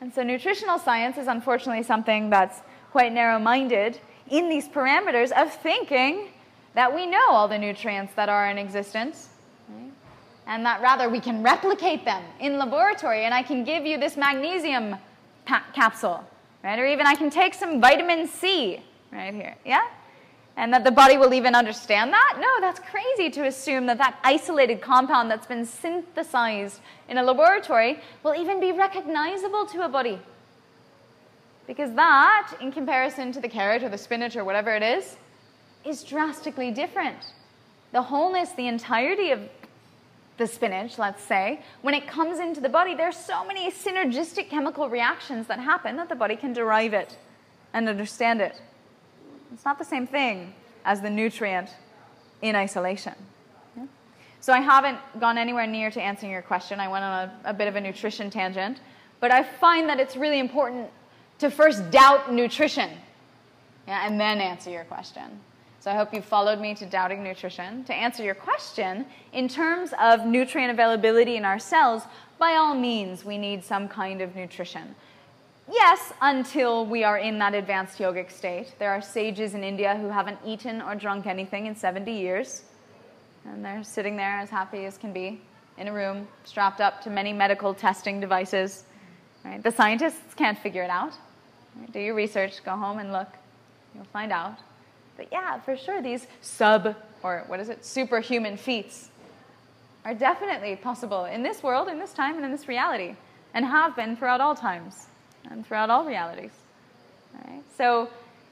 [0.00, 2.60] And so, nutritional science is unfortunately something that's
[2.92, 3.98] quite narrow minded
[4.30, 6.28] in these parameters of thinking
[6.74, 9.28] that we know all the nutrients that are in existence.
[9.68, 9.90] Right?
[10.46, 14.16] And that rather we can replicate them in laboratory, and I can give you this
[14.16, 14.96] magnesium
[15.74, 16.24] capsule,
[16.62, 16.78] right?
[16.78, 18.80] Or even I can take some vitamin C
[19.12, 19.86] right here, yeah?
[20.56, 22.38] And that the body will even understand that?
[22.40, 28.00] No, that's crazy to assume that that isolated compound that's been synthesized in a laboratory
[28.22, 30.18] will even be recognizable to a body.
[31.66, 35.16] Because that, in comparison to the carrot or the spinach or whatever it is,
[35.84, 37.32] is drastically different.
[37.92, 39.40] The wholeness, the entirety of
[40.36, 44.88] the spinach, let's say, when it comes into the body, there's so many synergistic chemical
[44.88, 47.16] reactions that happen that the body can derive it
[47.72, 48.60] and understand it.
[49.52, 51.70] It's not the same thing as the nutrient
[52.42, 53.14] in isolation.
[54.42, 56.80] So I haven't gone anywhere near to answering your question.
[56.80, 58.80] I went on a, a bit of a nutrition tangent.
[59.20, 60.88] But I find that it's really important
[61.38, 62.90] to first doubt nutrition
[63.86, 65.40] yeah, and then answer your question.
[65.80, 67.84] So I hope you followed me to doubting nutrition.
[67.84, 72.02] To answer your question, in terms of nutrient availability in our cells,
[72.38, 74.94] by all means, we need some kind of nutrition.
[75.68, 78.74] Yes, until we are in that advanced yogic state.
[78.78, 82.62] There are sages in India who haven't eaten or drunk anything in 70 years,
[83.44, 85.40] and they're sitting there as happy as can be
[85.78, 88.84] in a room, strapped up to many medical testing devices.
[89.44, 89.62] Right?
[89.62, 91.12] The scientists can't figure it out.
[91.76, 91.92] Right?
[91.92, 93.28] Do your research, go home and look.
[93.94, 94.58] You'll find out.
[95.16, 99.10] But yeah, for sure, these sub, or what is it, superhuman feats
[100.04, 103.14] are definitely possible in this world, in this time, and in this reality,
[103.54, 105.06] and have been throughout all times
[105.48, 106.50] and throughout all realities.
[107.34, 107.62] Right?
[107.76, 108.08] So,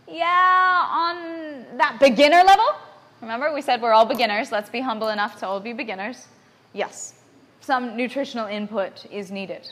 [0.07, 2.67] yeah, on that beginner level,
[3.21, 4.51] remember we said we're all beginners.
[4.53, 6.27] Let's be humble enough to all be beginners.
[6.73, 7.15] Yes,
[7.61, 9.71] some nutritional input is needed.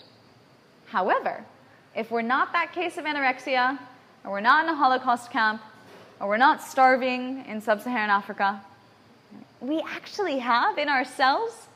[0.87, 1.45] However,
[1.95, 3.79] if we're not that case of anorexia,
[4.25, 5.63] or we're not in a Holocaust camp,
[6.21, 8.61] or we're not starving in sub Saharan Africa,
[9.61, 11.69] we actually have in ourselves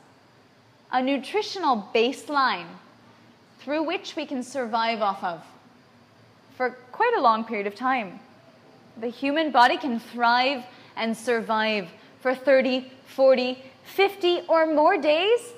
[0.91, 2.67] a nutritional baseline
[3.63, 5.43] through which we can survive off of
[6.55, 8.19] for quite a long period of time.
[8.99, 10.63] The human body can thrive
[10.95, 15.53] and survive for 30, 40, 50 or more days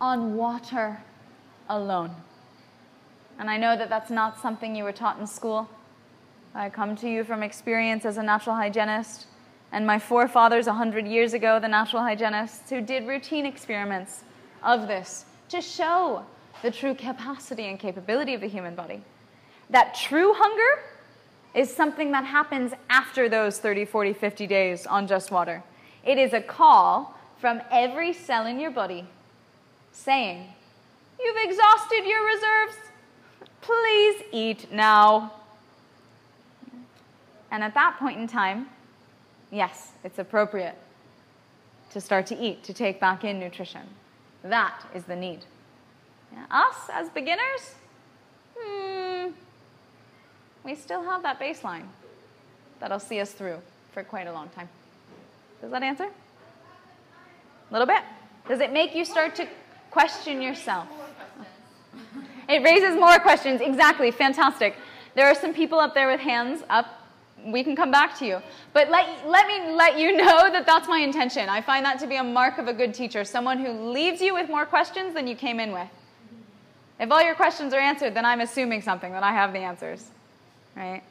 [0.00, 1.02] on water
[1.68, 2.14] alone.
[3.38, 5.68] And I know that that's not something you were taught in school.
[6.54, 9.26] I come to you from experience as a natural hygienist,
[9.72, 14.24] and my forefathers, 100 years ago, the natural hygienists, who did routine experiments
[14.62, 16.24] of this to show
[16.62, 19.02] the true capacity and capability of the human body.
[19.70, 20.82] That true hunger
[21.54, 25.62] is something that happens after those 30, 40, 50 days on just water.
[26.04, 29.06] It is a call from every cell in your body
[29.92, 30.46] saying,
[31.22, 32.76] You've exhausted your reserves.
[33.60, 35.32] Please eat now.
[37.50, 38.68] And at that point in time,
[39.50, 40.76] yes, it's appropriate
[41.90, 43.82] to start to eat, to take back in nutrition.
[44.42, 45.40] That is the need.
[46.32, 47.74] Yeah, us as beginners,
[48.58, 49.28] hmm,
[50.64, 51.86] we still have that baseline
[52.78, 53.58] that'll see us through
[53.92, 54.68] for quite a long time.
[55.60, 56.04] Does that answer?
[56.04, 58.02] A little bit?
[58.48, 59.46] Does it make you start to
[59.90, 60.88] question yourself?
[62.48, 63.60] It raises more questions.
[63.60, 64.10] Exactly.
[64.10, 64.74] Fantastic.
[65.14, 67.00] There are some people up there with hands up
[67.44, 68.42] we can come back to you.
[68.72, 71.48] But let, let me let you know that that's my intention.
[71.48, 74.34] I find that to be a mark of a good teacher, someone who leaves you
[74.34, 75.88] with more questions than you came in with.
[77.00, 80.06] If all your questions are answered, then I'm assuming something, that I have the answers,
[80.76, 81.02] right?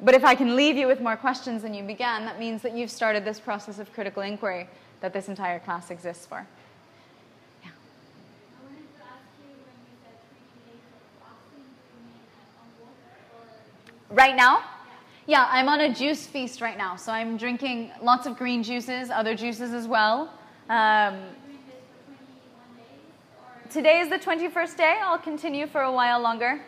[0.00, 2.74] But if I can leave you with more questions than you began, that means that
[2.74, 4.68] you've started this process of critical inquiry
[5.02, 6.46] that this entire class exists for.
[7.62, 7.70] Yeah.
[14.08, 14.62] Right now?
[15.26, 16.96] Yeah, I'm on a juice feast right now.
[16.96, 20.32] So I'm drinking lots of green juices, other juices as well.
[20.70, 21.20] Um,
[23.70, 24.98] today is the 21st day.
[25.02, 26.60] I'll continue for a while longer.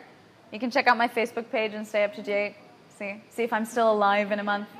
[0.51, 2.55] You can check out my Facebook page and stay up to date.
[2.99, 4.67] See, see if I'm still alive in a month.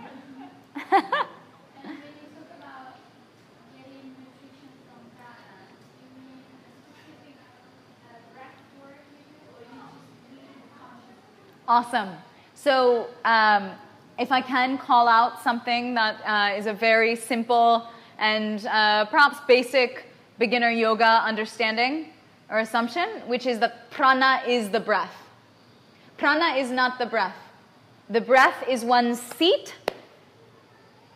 [11.68, 12.10] Awesome.
[12.54, 13.72] So, um,
[14.20, 17.88] if I can call out something that uh, is a very simple
[18.20, 22.08] and uh, perhaps basic beginner yoga understanding
[22.50, 25.14] or assumption, which is that prana is the breath.
[26.18, 27.36] Prana is not the breath.
[28.10, 29.76] The breath is one seat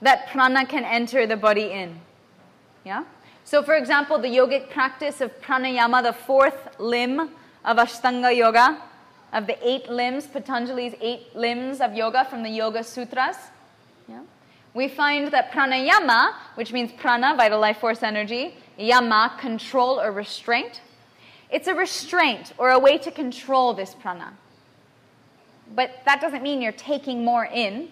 [0.02, 2.00] that prana can enter the body in.
[2.84, 3.04] Yeah?
[3.44, 8.82] So, for example, the yogic practice of pranayama, the fourth limb of Ashtanga Yoga,
[9.34, 13.36] of the eight limbs, Patanjali's eight limbs of yoga from the Yoga Sutras,
[14.08, 14.22] yeah?
[14.74, 20.82] we find that pranayama, which means prana, vital life force energy, yama, control or restraint,
[21.50, 24.34] it's a restraint or a way to control this prana.
[25.74, 27.90] But that doesn't mean you're taking more in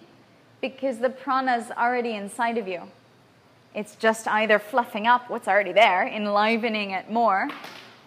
[0.60, 2.82] because the prana's already inside of you.
[3.74, 7.48] It's just either fluffing up what's already there, enlivening it more,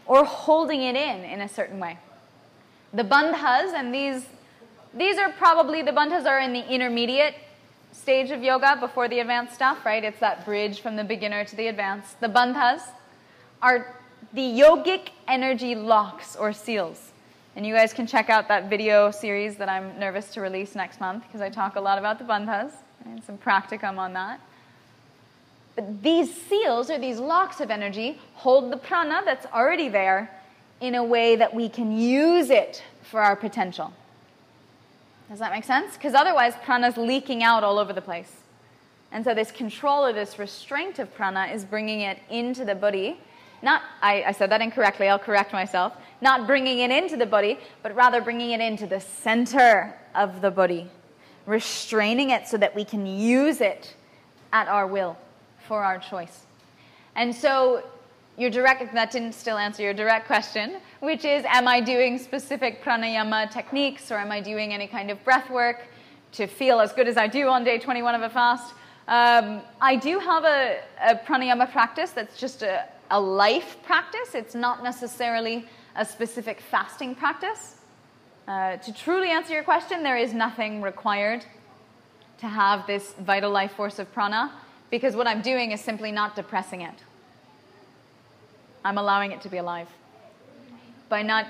[0.06, 2.00] or holding it in in a certain way.
[2.94, 4.26] The bandhas, and these,
[4.94, 7.36] these are probably, the bandhas are in the intermediate
[7.92, 10.04] stage of yoga before the advanced stuff, right?
[10.04, 12.20] It's that bridge from the beginner to the advanced.
[12.22, 12.82] The bandhas
[13.62, 13.96] are
[14.34, 17.12] the yogic energy locks or seals.
[17.56, 21.00] And you guys can check out that video series that I'm nervous to release next
[21.00, 22.72] month because I talk a lot about the bandhas
[23.04, 24.40] and some practicum on that.
[25.76, 30.30] But these seals or these locks of energy hold the prana that's already there
[30.82, 33.94] in a way that we can use it for our potential.
[35.30, 35.96] Does that make sense?
[35.96, 38.32] Because otherwise, prana is leaking out all over the place.
[39.12, 43.20] And so, this control or this restraint of prana is bringing it into the body.
[43.62, 45.94] Not, I, I said that incorrectly, I'll correct myself.
[46.22, 50.52] Not bringing it into the body, but rather bringing it into the center of the
[50.52, 50.90] body,
[51.46, 53.96] restraining it so that we can use it
[54.54, 55.18] at our will
[55.68, 56.46] for our choice.
[57.16, 57.84] And so,
[58.38, 62.84] your direct, that didn't still answer your direct question, which is Am I doing specific
[62.84, 65.88] pranayama techniques or am I doing any kind of breath work
[66.34, 68.74] to feel as good as I do on day 21 of a fast?
[69.08, 74.54] Um, I do have a, a pranayama practice that's just a, a life practice, it's
[74.54, 77.76] not necessarily a specific fasting practice.
[78.48, 81.44] Uh, to truly answer your question, there is nothing required
[82.38, 84.52] to have this vital life force of prana
[84.92, 86.94] because what I'm doing is simply not depressing it.
[88.88, 89.90] I'm allowing it to be alive.
[91.10, 91.46] By not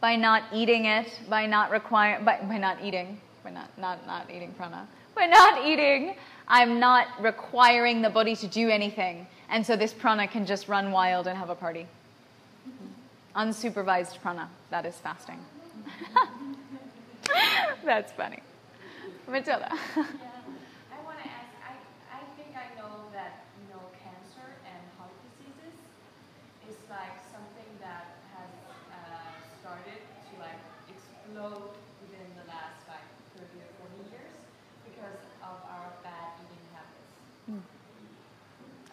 [0.00, 4.30] by not eating it, by not require by, by not eating, by not, not not
[4.30, 4.86] eating prana.
[5.16, 6.14] By not eating,
[6.46, 9.26] I'm not requiring the body to do anything.
[9.48, 11.86] And so this prana can just run wild and have a party.
[13.34, 15.40] Unsupervised prana, that is fasting.
[17.84, 18.38] That's funny.
[19.28, 19.70] Matilda.
[19.96, 21.50] Yeah, I want to ask.
[21.66, 21.72] I
[22.14, 25.74] I think I know that you know cancer and heart diseases
[26.68, 28.50] is like something that has
[28.92, 30.60] uh, started to like
[30.92, 31.72] explode
[32.04, 33.06] within the last like
[33.40, 34.36] 30 or 40 years
[34.84, 37.12] because of our bad eating habits.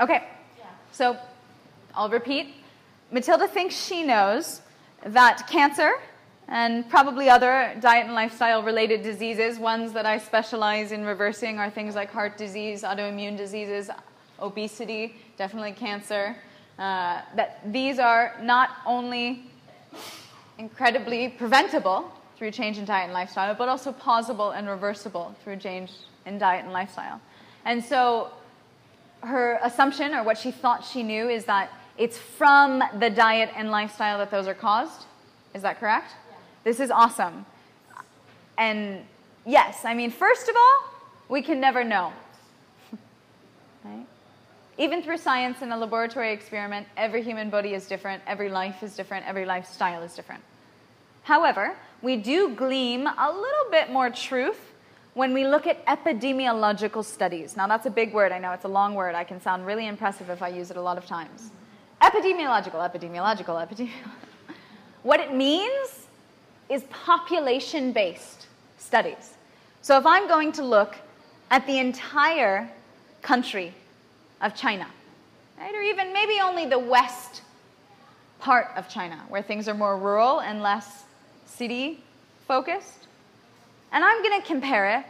[0.01, 0.23] Okay,
[0.93, 1.17] so
[1.93, 2.55] I'll repeat.
[3.11, 4.61] Matilda thinks she knows
[5.05, 5.91] that cancer
[6.47, 11.69] and probably other diet and lifestyle related diseases, ones that I specialize in reversing, are
[11.69, 13.89] things like heart disease, autoimmune diseases,
[14.39, 16.33] obesity, definitely cancer.
[16.77, 19.51] Uh, that these are not only
[20.59, 25.91] incredibly preventable through change in diet and lifestyle, but also possible and reversible through change
[26.25, 27.19] in diet and lifestyle.
[27.65, 28.31] And so
[29.21, 33.71] her assumption or what she thought she knew is that it's from the diet and
[33.71, 35.05] lifestyle that those are caused.
[35.53, 36.13] Is that correct?
[36.63, 37.45] This is awesome.
[38.57, 39.03] And
[39.45, 40.93] yes, I mean, first of all,
[41.27, 42.13] we can never know.
[43.83, 44.05] right?
[44.77, 48.95] Even through science and a laboratory experiment, every human body is different, every life is
[48.95, 50.43] different, every lifestyle is different.
[51.23, 54.68] However, we do glean a little bit more truth
[55.19, 57.57] when we look at epidemiological studies.
[57.57, 58.31] Now, that's a big word.
[58.31, 59.15] I know it's a long word.
[59.15, 61.51] I can sound really impressive if I use it a lot of times.
[62.01, 64.13] Epidemiological, epidemiological, epidemiological.
[65.03, 66.07] What it means
[66.69, 68.47] is population based
[68.77, 69.35] studies.
[69.81, 70.95] So, if I'm going to look
[71.51, 72.71] at the entire
[73.21, 73.73] country
[74.39, 74.87] of China,
[75.59, 77.41] right, or even maybe only the west
[78.39, 81.03] part of China, where things are more rural and less
[81.45, 82.01] city
[82.47, 83.08] focused.
[83.91, 85.05] And I'm going to compare it,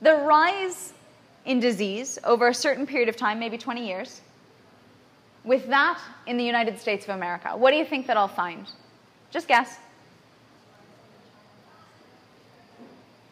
[0.00, 0.92] the rise
[1.44, 4.20] in disease over a certain period of time, maybe 20 years,
[5.44, 7.56] with that in the United States of America?
[7.56, 8.66] What do you think that I'll find?
[9.30, 9.78] Just guess.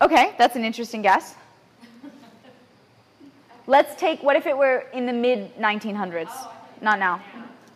[0.01, 1.35] Okay, that's an interesting guess.
[3.67, 6.31] Let's take what if it were in the mid 1900s?
[6.81, 7.21] Not now.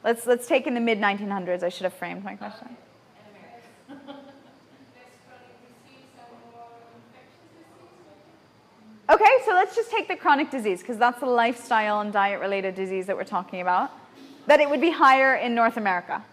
[0.03, 1.62] Let's let's take in the mid 1900s.
[1.62, 2.68] I should have framed my question.
[3.97, 4.01] Less
[5.27, 9.01] chronic disease and more infectious disease, maybe?
[9.12, 12.74] Okay, so let's just take the chronic disease because that's the lifestyle and diet related
[12.74, 13.90] disease that we're talking about.
[14.46, 16.24] That it would be higher in North America.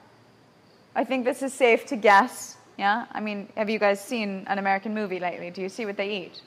[0.96, 2.56] I think this is safe to guess.
[2.78, 3.06] Yeah?
[3.12, 5.50] I mean, have you guys seen an American movie lately?
[5.50, 6.42] Do you see what they eat?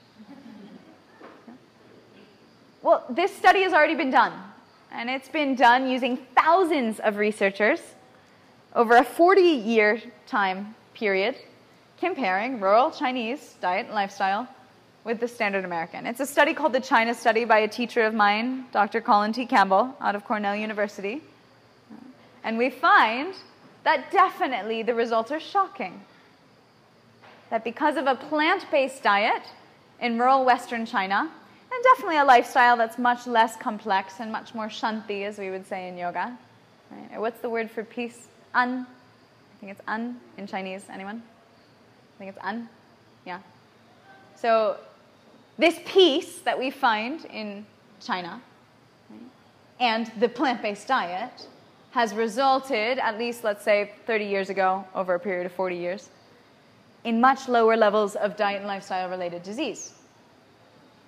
[2.81, 4.33] Well, this study has already been done,
[4.91, 7.81] and it's been done using thousands of researchers
[8.75, 11.37] over a 40 year time period,
[12.01, 14.49] comparing rural Chinese diet and lifestyle
[15.05, 16.07] with the standard American.
[16.07, 19.01] It's a study called the China Study by a teacher of mine, Dr.
[19.01, 19.47] Colin T.
[19.47, 21.23] Campbell, out of Cornell University.
[22.45, 23.35] And we find
[23.85, 26.01] that definitely the results are shocking.
[27.51, 29.43] That because of a plant based diet
[30.01, 31.31] in rural Western China,
[31.73, 35.67] and definitely a lifestyle that's much less complex and much more shanti, as we would
[35.67, 36.37] say in yoga.
[36.91, 37.21] Right?
[37.21, 38.29] What's the word for peace?
[38.55, 38.87] An.
[38.87, 40.85] I think it's an in Chinese.
[40.93, 41.23] Anyone?
[42.17, 42.69] I think it's an.
[43.25, 43.39] Yeah.
[44.37, 44.77] So,
[45.63, 47.65] this peace that we find in
[48.01, 48.41] China
[49.11, 49.21] right,
[49.81, 51.49] and the plant based diet
[51.93, 56.09] has resulted, at least let's say 30 years ago, over a period of 40 years,
[57.05, 59.93] in much lower levels of diet and lifestyle related disease.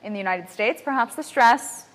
[0.03, 1.87] In the United States, perhaps the stress,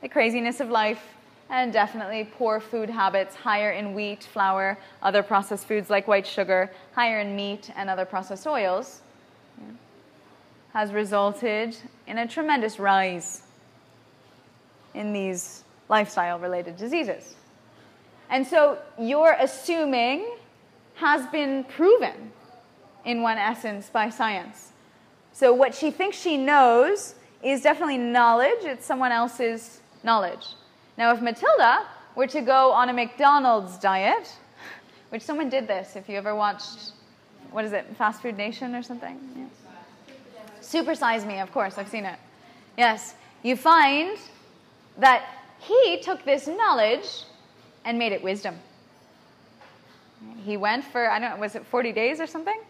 [0.00, 1.02] the craziness of life,
[1.50, 6.70] and definitely poor food habits, higher in wheat, flour, other processed foods like white sugar,
[6.94, 9.00] higher in meat and other processed oils,
[10.76, 11.74] has resulted
[12.06, 13.40] in a tremendous rise
[14.92, 17.34] in these lifestyle related diseases.
[18.28, 20.30] And so you're assuming
[20.96, 22.30] has been proven
[23.06, 24.72] in one essence by science.
[25.32, 30.46] So what she thinks she knows is definitely knowledge, it's someone else's knowledge.
[30.98, 34.30] Now, if Matilda were to go on a McDonald's diet,
[35.08, 36.92] which someone did this, if you ever watched,
[37.50, 39.18] what is it, Fast Food Nation or something?
[39.34, 39.65] Yeah.
[40.66, 42.18] Super Size Me, of course, I've seen it.
[42.76, 43.14] Yes,
[43.44, 44.18] you find
[44.98, 45.24] that
[45.60, 47.06] he took this knowledge
[47.84, 48.58] and made it wisdom.
[50.44, 52.60] He went for, I don't know, was it 40 days or something?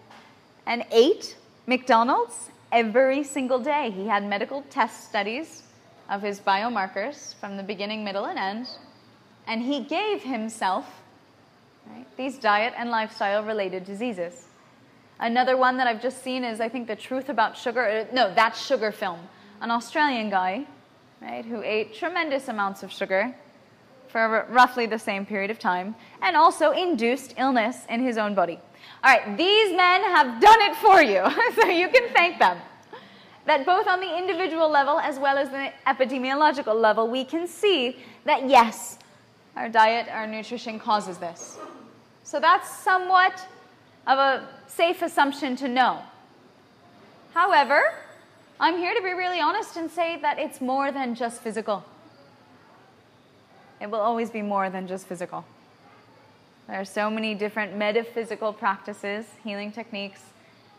[0.67, 3.91] And ate McDonald's every single day.
[3.91, 5.63] He had medical test studies
[6.11, 8.69] of his biomarkers from the beginning, middle, and end.
[9.47, 10.85] And he gave himself
[11.87, 14.46] right, these diet and lifestyle related diseases.
[15.19, 17.87] Another one that I've just seen is, I think, The Truth About Sugar.
[17.87, 19.19] Uh, no, that's Sugar Film.
[19.61, 20.67] An Australian guy,
[21.23, 23.35] right, who ate tremendous amounts of sugar
[24.09, 28.59] for roughly the same period of time and also induced illness in his own body.
[29.03, 32.59] All right, these men have done it for you, so you can thank them.
[33.47, 37.97] That both on the individual level as well as the epidemiological level, we can see
[38.25, 38.99] that yes,
[39.57, 41.59] our diet, our nutrition causes this.
[42.23, 43.47] So that's somewhat
[44.07, 46.03] of a safe assumption to know.
[47.35, 47.93] However,
[48.59, 51.85] I'm here to be really honest and say that it's more than just physical.
[53.81, 55.45] It will always be more than just physical.
[56.67, 60.21] There are so many different metaphysical practices, healing techniques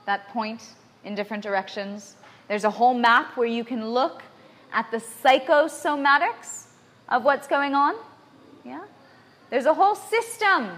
[0.05, 0.63] that point
[1.05, 2.15] in different directions.
[2.47, 4.23] There's a whole map where you can look
[4.73, 6.65] at the psychosomatics
[7.09, 7.95] of what's going on.
[8.65, 8.83] Yeah?
[9.49, 10.71] There's a whole system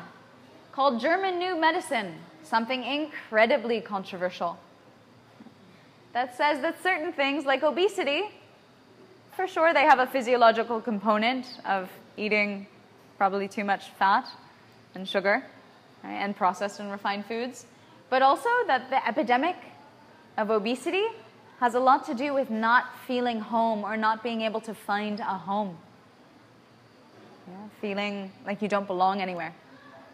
[0.72, 2.16] called German New Medicine,
[2.50, 4.58] something incredibly controversial,
[6.14, 8.24] that says that certain things like obesity,
[9.36, 12.66] for sure they have a physiological component of eating
[13.18, 14.28] probably too much fat
[14.96, 15.46] and sugar
[16.04, 17.66] right, and processed and refined foods,
[18.10, 19.56] but also that the epidemic
[20.38, 21.06] of obesity
[21.60, 25.20] has a lot to do with not feeling home or not being able to find
[25.20, 25.78] a home.
[27.48, 29.54] Yeah, feeling like you don't belong anywhere.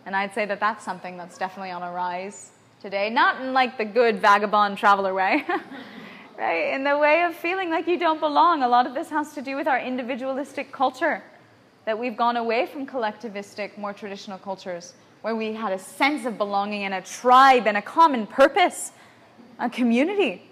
[0.06, 2.52] And I'd say that that's something that's definitely on a rise
[2.82, 5.44] today, not in like the good vagabond traveler way.
[6.38, 6.74] right?
[6.74, 8.64] In the way of feeling like you don't belong.
[8.64, 11.24] A lot of this has to do with our individualistic culture
[11.86, 16.38] that we've gone away from collectivistic, more traditional cultures where we had a sense of
[16.38, 18.92] belonging and a tribe and a common purpose,
[19.58, 20.48] a community.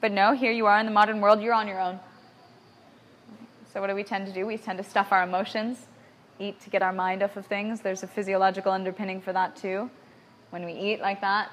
[0.00, 2.00] But no, here you are in the modern world, you're on your own.
[3.72, 4.46] So, what do we tend to do?
[4.46, 5.78] We tend to stuff our emotions,
[6.40, 7.80] eat to get our mind off of things.
[7.80, 9.90] There's a physiological underpinning for that too.
[10.50, 11.50] When we eat like that,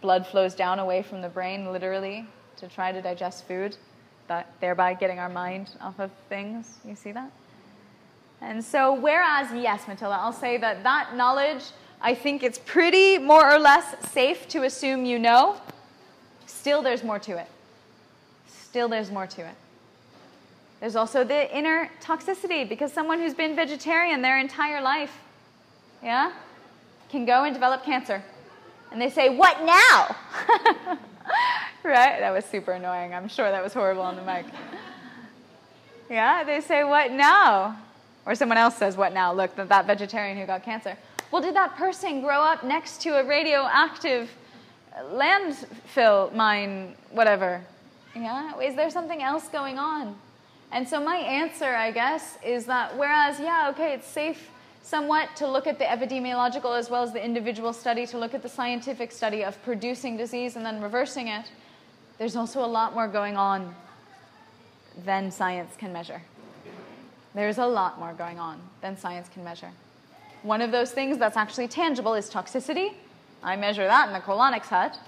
[0.00, 2.26] blood flows down away from the brain, literally,
[2.56, 3.76] to try to digest food,
[4.28, 6.78] that, thereby getting our mind off of things.
[6.84, 7.30] You see that?
[8.40, 11.64] And so, whereas, yes, Matilda, I'll say that that knowledge,
[12.00, 15.60] I think it's pretty more or less safe to assume you know,
[16.46, 17.48] still there's more to it.
[18.46, 19.54] Still there's more to it.
[20.80, 25.12] There's also the inner toxicity because someone who's been vegetarian their entire life,
[26.02, 26.32] yeah,
[27.08, 28.22] can go and develop cancer.
[28.92, 30.16] And they say, What now?
[31.82, 32.20] right?
[32.20, 33.12] That was super annoying.
[33.12, 34.46] I'm sure that was horrible on the mic.
[36.08, 37.76] Yeah, they say, What now?
[38.24, 39.32] Or someone else says, What now?
[39.32, 40.96] Look, that, that vegetarian who got cancer.
[41.30, 44.30] Well, did that person grow up next to a radioactive
[45.12, 47.62] landfill mine, whatever?
[48.14, 50.16] Yeah, is there something else going on?
[50.70, 54.50] And so, my answer, I guess, is that whereas, yeah, okay, it's safe
[54.82, 58.42] somewhat to look at the epidemiological as well as the individual study, to look at
[58.42, 61.50] the scientific study of producing disease and then reversing it,
[62.18, 63.74] there's also a lot more going on
[65.04, 66.22] than science can measure.
[67.34, 69.70] There's a lot more going on than science can measure.
[70.42, 72.94] One of those things that's actually tangible is toxicity.
[73.42, 74.98] I measure that in the colonics hut.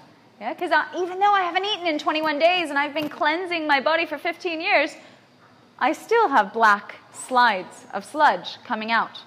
[0.40, 3.80] Yeah, because even though I haven't eaten in 21 days and I've been cleansing my
[3.80, 4.94] body for 15 years,
[5.80, 9.20] I still have black slides of sludge coming out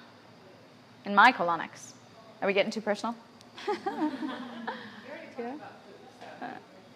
[1.03, 1.93] in my colonics.
[2.41, 3.15] Are we getting too personal?
[5.39, 5.55] yeah.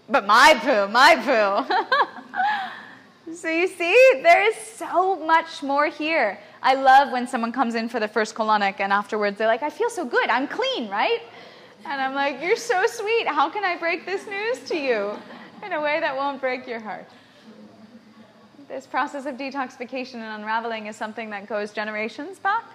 [0.09, 3.33] But my poo, my poo.
[3.35, 6.39] so you see, there is so much more here.
[6.61, 9.69] I love when someone comes in for the first colonic and afterwards they're like, I
[9.69, 11.21] feel so good, I'm clean, right?
[11.85, 13.27] And I'm like, You're so sweet.
[13.27, 15.17] How can I break this news to you
[15.65, 17.07] in a way that won't break your heart?
[18.67, 22.65] This process of detoxification and unraveling is something that goes generations back,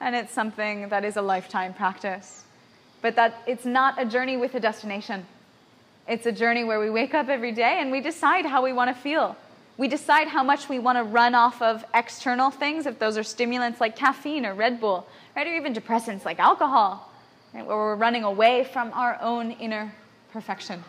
[0.00, 2.44] and it's something that is a lifetime practice.
[3.00, 5.24] But that it's not a journey with a destination.
[6.06, 8.94] It's a journey where we wake up every day and we decide how we want
[8.94, 9.34] to feel.
[9.78, 13.22] We decide how much we want to run off of external things, if those are
[13.22, 15.46] stimulants like caffeine or Red Bull, right?
[15.46, 17.10] Or even depressants like alcohol,
[17.54, 17.66] right?
[17.66, 19.94] where we're running away from our own inner
[20.32, 20.84] perfection.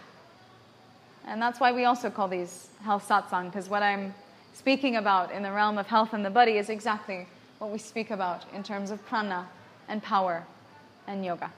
[1.25, 4.13] And that's why we also call these health satsang, because what I'm
[4.55, 7.27] speaking about in the realm of health and the body is exactly
[7.59, 9.47] what we speak about in terms of prana
[9.87, 10.43] and power
[11.07, 11.51] and yoga.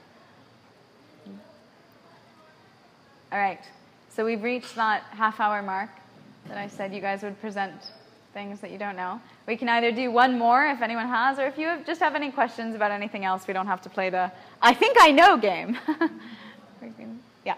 [3.30, 3.60] All right,
[4.10, 5.90] so we've reached that half hour mark
[6.48, 7.92] that I said you guys would present
[8.34, 9.20] things that you don't know.
[9.46, 12.14] We can either do one more if anyone has, or if you have, just have
[12.14, 14.30] any questions about anything else, we don't have to play the
[14.60, 15.76] I think I know game.
[17.44, 17.54] yeah.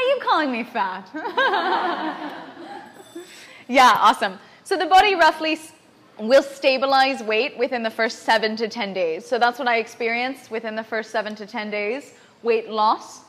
[0.00, 1.06] Are you calling me fat?
[3.68, 4.38] yeah, awesome.
[4.64, 5.58] So the body roughly
[6.18, 9.26] will stabilize weight within the first seven to 10 days.
[9.26, 13.20] So that's what I experienced within the first seven to 10 days weight loss.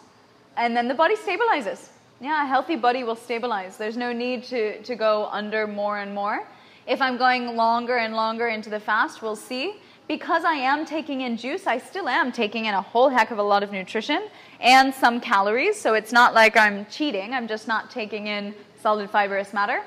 [0.55, 1.89] And then the body stabilizes.
[2.21, 3.75] Yeah, a healthy body will stabilize.
[3.75, 6.47] There's no need to, to go under more and more.
[6.87, 9.75] If I'm going longer and longer into the fast, we'll see.
[10.07, 13.37] Because I am taking in juice, I still am taking in a whole heck of
[13.37, 14.27] a lot of nutrition
[14.59, 15.79] and some calories.
[15.79, 19.81] So it's not like I'm cheating, I'm just not taking in solid fibrous matter.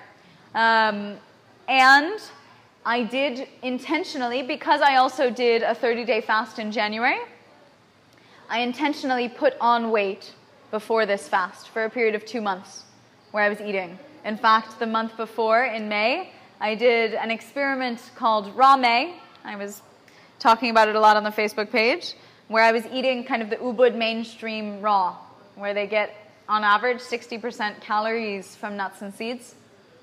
[0.54, 1.16] Um,
[1.68, 2.20] and
[2.86, 7.18] I did intentionally, because I also did a 30 day fast in January,
[8.48, 10.32] I intentionally put on weight
[10.70, 12.84] before this fast for a period of two months
[13.30, 13.98] where I was eating.
[14.24, 19.16] In fact, the month before, in May, I did an experiment called Raw May.
[19.44, 19.82] I was
[20.44, 22.14] talking about it a lot on the Facebook page,
[22.46, 25.16] where I was eating kind of the Ubud mainstream raw,
[25.56, 29.56] where they get on average 60% calories from nuts and seeds.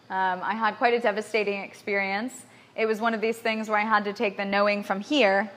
[0.10, 2.34] Um, I had quite a devastating experience
[2.76, 5.52] it was one of these things where I had to take the knowing from here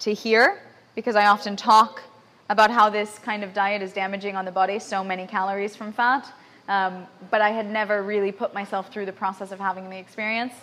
[0.00, 0.60] to here
[0.94, 2.02] because I often talk
[2.48, 5.92] about how this kind of diet is damaging on the body, so many calories from
[5.92, 6.32] fat.
[6.68, 10.54] Um, but I had never really put myself through the process of having the experience.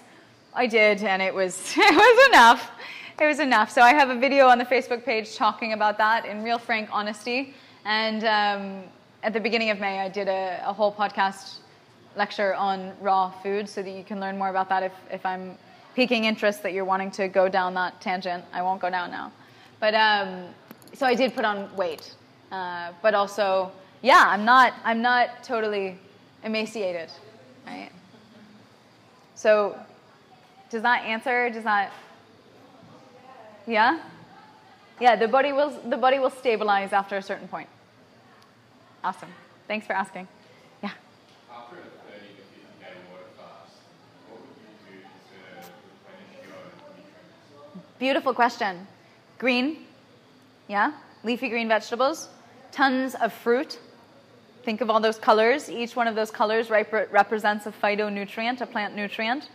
[0.54, 2.72] I did, and it was it was enough.
[3.20, 3.72] It was enough.
[3.72, 6.89] So I have a video on the Facebook page talking about that in real frank
[6.91, 7.54] honesty.
[7.86, 8.84] And um,
[9.24, 11.60] at the beginning of May, I did a, a whole podcast
[12.16, 15.58] lecture on raw food, so that you can learn more about that if, if I'm
[15.95, 18.43] piquing interest that you're wanting to go down that tangent.
[18.54, 19.32] I won't go down now.
[19.80, 20.45] But um,
[20.93, 22.14] so I did put on weight,
[22.52, 23.72] uh, but also,
[24.02, 25.97] yeah, I'm not, I'm not totally
[26.43, 27.10] emaciated,
[27.66, 27.91] right?
[29.36, 29.78] So,
[30.72, 31.49] does that answer?
[31.49, 31.91] Does that?
[33.67, 34.01] Yeah,
[34.99, 35.15] yeah.
[35.15, 37.69] The body will, the body will stabilize after a certain point.
[39.03, 39.30] Awesome.
[39.67, 40.28] Thanks for asking.
[40.82, 40.91] Yeah.
[47.99, 48.88] Beautiful question.
[49.38, 49.86] Green,
[50.67, 50.93] yeah?
[51.24, 52.30] leafy green vegetables,
[52.72, 53.80] tons of fruit.
[54.63, 55.69] Think of all those colors.
[55.69, 59.49] Each one of those colors rep- represents a phytonutrient, a plant nutrient.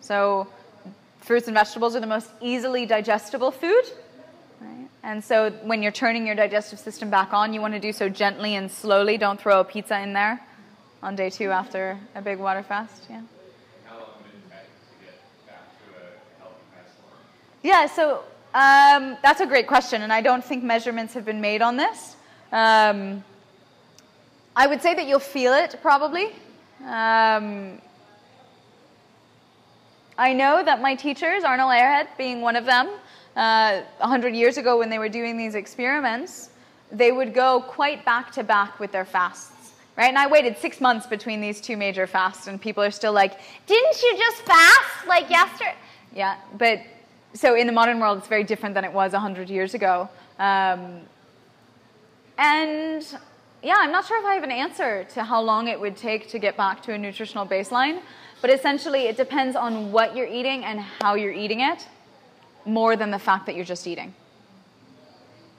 [0.00, 0.48] So,
[1.20, 3.84] fruits and vegetables are the most easily digestible food.
[4.60, 4.88] Right?
[5.02, 8.08] And so, when you're turning your digestive system back on, you want to do so
[8.08, 9.18] gently and slowly.
[9.18, 10.40] Don't throw a pizza in there
[11.02, 13.04] on day two after a big water fast.
[13.08, 13.22] Yeah.
[17.62, 18.22] Yeah, so
[18.54, 22.16] um, that's a great question, and I don't think measurements have been made on this.
[22.52, 23.24] Um,
[24.54, 26.30] I would say that you'll feel it probably.
[26.86, 27.80] Um,
[30.18, 32.88] I know that my teachers, Arnold Ehret being one of them,
[33.36, 36.50] uh, 100 years ago when they were doing these experiments,
[36.90, 39.52] they would go quite back to back with their fasts.
[39.96, 40.08] Right?
[40.08, 43.38] And I waited six months between these two major fasts, and people are still like,
[43.66, 45.74] Didn't you just fast like yesterday?
[46.14, 46.80] Yeah, but
[47.32, 50.08] so in the modern world, it's very different than it was 100 years ago.
[50.38, 51.00] Um,
[52.38, 53.06] and
[53.62, 56.28] yeah, I'm not sure if I have an answer to how long it would take
[56.28, 58.00] to get back to a nutritional baseline,
[58.40, 61.86] but essentially it depends on what you're eating and how you're eating it
[62.64, 64.14] more than the fact that you're just eating.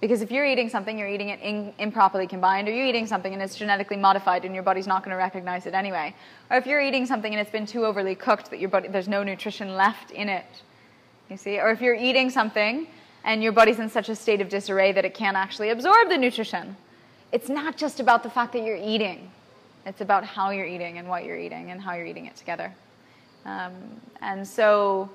[0.01, 3.33] Because if you're eating something, you're eating it in, improperly combined, or you're eating something
[3.33, 6.15] and it's genetically modified and your body's not going to recognize it anyway.
[6.49, 9.09] Or if you're eating something and it's been too overly cooked that your body, there's
[9.09, 10.45] no nutrition left in it,
[11.29, 11.59] you see?
[11.59, 12.87] Or if you're eating something
[13.25, 16.17] and your body's in such a state of disarray that it can't actually absorb the
[16.17, 16.77] nutrition.
[17.33, 19.29] It's not just about the fact that you're eating,
[19.89, 22.71] it's about how you're eating and what you're eating and how you're eating it together.
[23.45, 23.73] Um,
[24.21, 25.09] and so,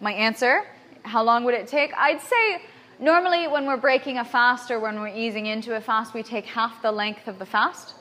[0.00, 0.64] my answer
[1.04, 1.90] how long would it take?
[1.96, 2.62] I'd say
[2.98, 6.44] normally when we're breaking a fast or when we're easing into a fast, we take
[6.44, 7.94] half the length of the fast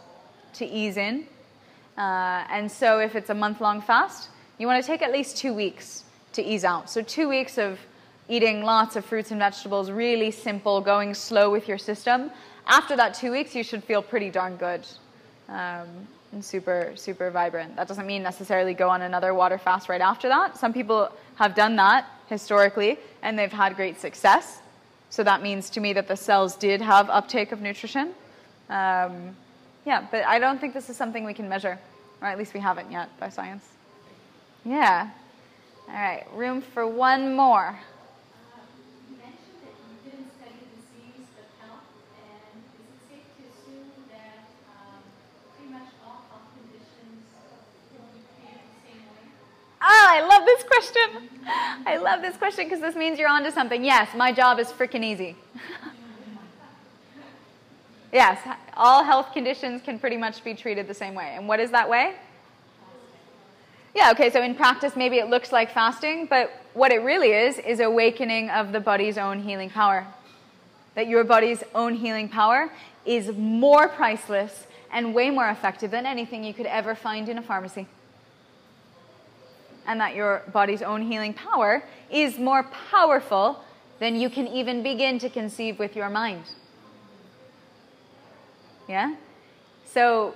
[0.54, 1.26] to ease in.
[1.98, 5.38] Uh, and so, if it's a month long fast, you want to take at least
[5.38, 6.04] two weeks
[6.34, 6.90] to ease out.
[6.90, 7.80] So, two weeks of
[8.28, 12.30] eating lots of fruits and vegetables, really simple, going slow with your system.
[12.68, 14.86] After that two weeks, you should feel pretty darn good
[15.48, 15.88] um,
[16.32, 17.76] and super, super vibrant.
[17.76, 20.58] That doesn't mean necessarily go on another water fast right after that.
[20.58, 24.62] Some people have done that historically and they've had great success.
[25.10, 28.14] So that means to me that the cells did have uptake of nutrition.
[28.70, 29.36] Um,
[29.86, 31.80] yeah, but I don't think this is something we can measure,
[32.22, 33.64] or at least we haven't yet by science.
[34.66, 35.10] Yeah.
[35.88, 37.80] All right, room for one more.
[39.08, 41.88] You mentioned that you didn't study disease but health,
[42.20, 45.00] and is it safe to assume that um,
[45.56, 49.08] pretty much all health conditions can be treated the same
[49.82, 51.30] Ah, I love this question.
[51.86, 53.84] I love this question because this means you're onto something.
[53.84, 55.36] Yes, my job is freaking easy.
[58.12, 58.40] yes,
[58.76, 61.34] all health conditions can pretty much be treated the same way.
[61.36, 62.16] And what is that way?
[63.96, 67.58] Yeah, okay, so in practice, maybe it looks like fasting, but what it really is,
[67.58, 70.06] is awakening of the body's own healing power.
[70.96, 72.70] That your body's own healing power
[73.06, 77.42] is more priceless and way more effective than anything you could ever find in a
[77.42, 77.88] pharmacy.
[79.88, 83.64] And that your body's own healing power is more powerful
[84.00, 86.44] than you can even begin to conceive with your mind.
[88.88, 89.16] Yeah?
[89.86, 90.36] So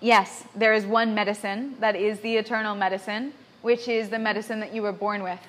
[0.00, 3.32] yes, there is one medicine that is the eternal medicine,
[3.62, 5.40] which is the medicine that you were born with.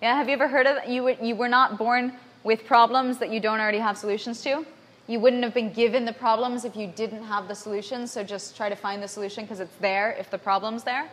[0.00, 0.88] Yeah, have you ever heard of?
[0.88, 2.12] You were, you were not born
[2.42, 4.66] with problems that you don't already have solutions to.
[5.06, 8.56] You wouldn't have been given the problems if you didn't have the solutions, so just
[8.56, 11.08] try to find the solution because it's there if the problem's there.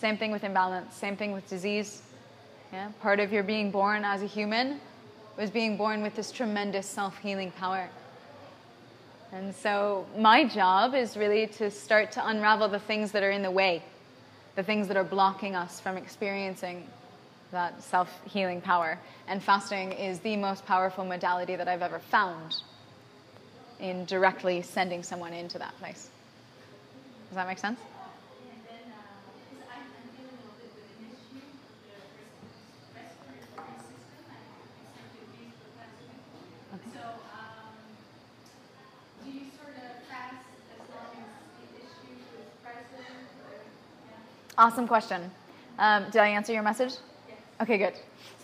[0.00, 2.02] Same thing with imbalance, same thing with disease.
[2.72, 4.80] Yeah, part of your being born as a human
[5.36, 7.88] was being born with this tremendous self healing power.
[9.32, 13.42] And so my job is really to start to unravel the things that are in
[13.42, 13.82] the way,
[14.56, 16.86] the things that are blocking us from experiencing
[17.50, 18.98] that self healing power.
[19.26, 22.56] And fasting is the most powerful modality that I've ever found
[23.80, 26.08] in directly sending someone into that place.
[27.28, 27.78] Does that make sense?
[28.40, 28.92] And then,
[29.50, 34.40] because I'm, I'm dealing a little bit with an issue with the respiratory system, I
[34.88, 36.77] essentially breathe for plastic.
[36.92, 37.74] So, um,
[39.24, 41.28] do you sort of fast as long as
[41.72, 43.06] the issue is present,
[43.46, 43.56] or,
[44.06, 44.64] yeah?
[44.64, 45.30] Awesome question.
[45.78, 46.94] Um, did I answer your message?
[47.60, 47.94] Okay, good.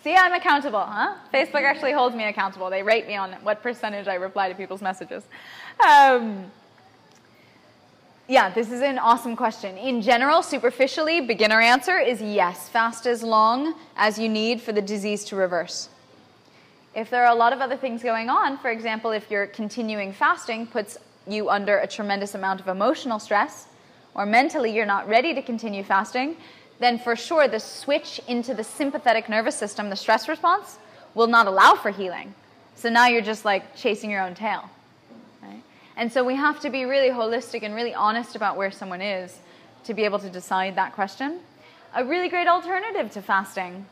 [0.02, 1.14] See, I'm accountable, huh?
[1.32, 2.68] Facebook actually holds me accountable.
[2.68, 5.22] They rate me on what percentage I reply to people's messages.
[5.86, 6.50] Um,
[8.28, 9.76] yeah, this is an awesome question.
[9.78, 14.82] In general, superficially, beginner answer is yes, fast as long as you need for the
[14.82, 15.88] disease to reverse.
[16.94, 20.12] If there are a lot of other things going on, for example, if your continuing
[20.12, 23.66] fasting puts you under a tremendous amount of emotional stress,
[24.14, 26.36] or mentally you're not ready to continue fasting,
[26.78, 30.78] then for sure the switch into the sympathetic nervous system, the stress response,
[31.14, 32.34] will not allow for healing.
[32.76, 34.70] So now you're just like chasing your own tail.
[35.42, 35.62] Right?
[35.96, 39.38] And so we have to be really holistic and really honest about where someone is
[39.84, 41.40] to be able to decide that question.
[41.94, 43.86] A really great alternative to fasting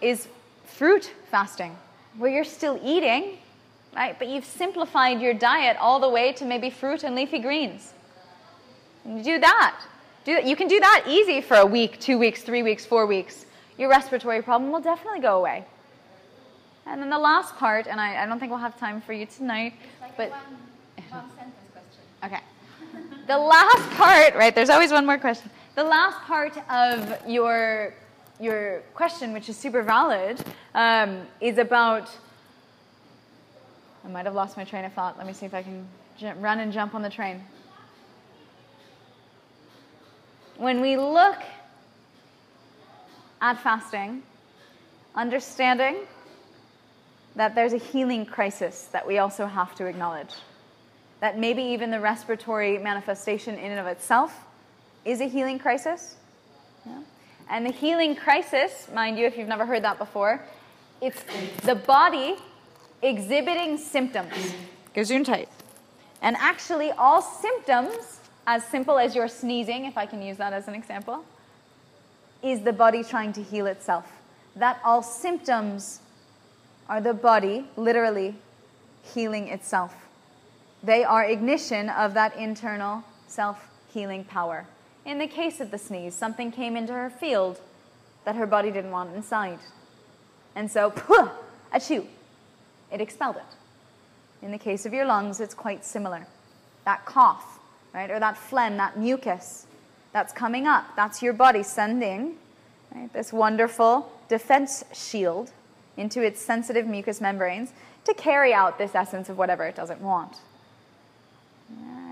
[0.00, 0.28] is
[0.64, 1.76] fruit fasting,
[2.18, 3.38] where you're still eating,
[3.94, 4.18] right?
[4.18, 7.92] But you've simplified your diet all the way to maybe fruit and leafy greens.
[9.04, 9.80] And you do that.
[10.24, 10.46] Do that.
[10.46, 13.46] You can do that easy for a week, two weeks, three weeks, four weeks.
[13.76, 15.64] Your respiratory problem will definitely go away.
[16.86, 19.26] And then the last part, and I, I don't think we'll have time for you
[19.26, 20.40] tonight, Like but one,
[21.10, 22.02] one sentence question.
[22.24, 22.40] Okay.
[23.26, 24.54] The last part, right?
[24.54, 25.50] There's always one more question.
[25.76, 27.94] The last part of your
[28.44, 30.38] your question, which is super valid,
[30.74, 32.10] um, is about.
[34.04, 35.16] I might have lost my train of thought.
[35.16, 35.86] Let me see if I can
[36.18, 37.42] j- run and jump on the train.
[40.58, 41.38] When we look
[43.40, 44.22] at fasting,
[45.14, 45.96] understanding
[47.36, 50.34] that there's a healing crisis that we also have to acknowledge
[51.20, 54.44] that maybe even the respiratory manifestation in and of itself
[55.04, 56.16] is a healing crisis.
[56.86, 57.00] Yeah.
[57.48, 60.42] And the healing crisis, mind you, if you've never heard that before,
[61.00, 61.22] it's
[61.62, 62.36] the body
[63.02, 64.32] exhibiting symptoms.
[64.96, 65.48] Gesundheit.
[66.22, 70.68] And actually, all symptoms, as simple as your sneezing, if I can use that as
[70.68, 71.24] an example,
[72.42, 74.10] is the body trying to heal itself.
[74.56, 76.00] That all symptoms
[76.88, 78.36] are the body literally
[79.02, 79.94] healing itself.
[80.82, 84.66] They are ignition of that internal self healing power.
[85.04, 87.60] In the case of the sneeze, something came into her field
[88.24, 89.58] that her body didn't want inside.
[90.54, 91.28] And so, puh,
[91.72, 92.06] achoo,
[92.90, 94.44] it expelled it.
[94.44, 96.26] In the case of your lungs, it's quite similar.
[96.84, 97.58] That cough,
[97.92, 99.66] right, or that phlegm, that mucus
[100.12, 102.36] that's coming up, that's your body sending
[102.94, 105.50] right, this wonderful defense shield
[105.96, 107.72] into its sensitive mucous membranes
[108.04, 110.36] to carry out this essence of whatever it doesn't want.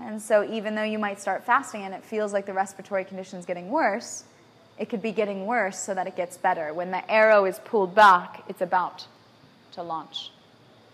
[0.05, 3.39] And so, even though you might start fasting and it feels like the respiratory condition
[3.39, 4.25] is getting worse,
[4.77, 6.73] it could be getting worse so that it gets better.
[6.73, 9.07] When the arrow is pulled back, it's about
[9.73, 10.31] to launch.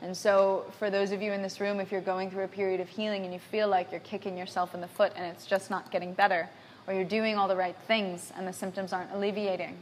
[0.02, 2.82] And so, for those of you in this room, if you're going through a period
[2.82, 5.72] of healing and you feel like you're kicking yourself in the foot and it's just
[5.72, 6.48] not getting better,
[6.86, 9.76] or you're doing all the right things and the symptoms aren't alleviating,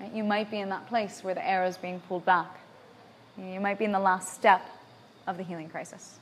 [0.00, 2.60] right, you might be in that place where the arrow is being pulled back.
[3.36, 4.62] You might be in the last step
[5.26, 6.18] of the healing crisis.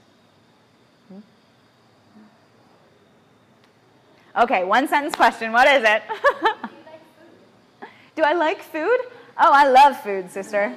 [4.34, 5.52] Okay, one sentence question.
[5.52, 6.02] What is it?
[8.16, 8.98] Do I like food?
[9.38, 10.74] Oh, I love food, sister.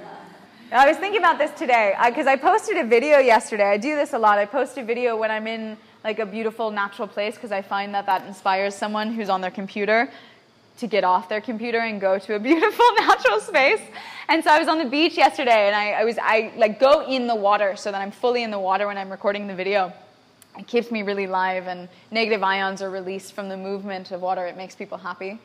[0.74, 3.64] I was thinking about this today because I, I, posted a video yesterday.
[3.64, 4.40] I do this a lot.
[4.40, 7.94] I post a video when I'm in like a beautiful natural place because I find
[7.94, 10.10] that that inspires someone who's on their computer
[10.80, 13.82] to get off their computer and go to a beautiful natural space.
[14.28, 17.06] And so I was on the beach yesterday and I, I was I like go
[17.08, 19.94] in the water so that I'm fully in the water when I'm recording the video
[20.58, 24.46] it keeps me really live and negative ions are released from the movement of water.
[24.46, 25.40] It makes people happy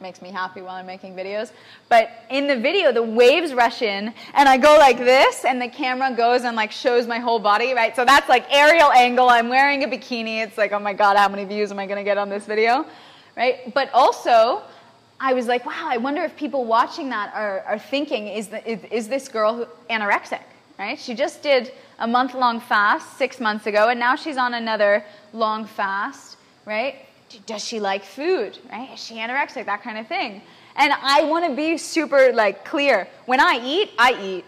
[0.00, 1.50] makes me happy while i'm making videos.
[1.88, 5.68] But in the video the waves rush in and i go like this and the
[5.68, 7.94] camera goes and like shows my whole body right?
[7.96, 9.28] So that's like aerial angle.
[9.28, 10.44] I'm wearing a bikini.
[10.44, 12.46] It's like oh my god how many views am i going to get on this
[12.46, 12.86] video
[13.36, 13.74] right?
[13.74, 14.62] But also
[15.20, 18.68] i was like wow i wonder if people watching that are, are thinking is, the,
[18.70, 20.42] is, is this girl anorexic
[20.78, 20.98] right?
[20.98, 25.04] She just did a month long fast six months ago, and now she's on another
[25.32, 27.06] long fast, right?
[27.46, 28.90] Does she like food, right?
[28.92, 30.42] Is she anorexic, that kind of thing?
[30.76, 33.08] And I want to be super like clear.
[33.26, 34.44] When I eat, I eat.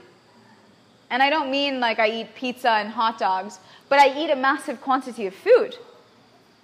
[1.11, 4.37] And I don't mean like I eat pizza and hot dogs, but I eat a
[4.37, 5.77] massive quantity of food.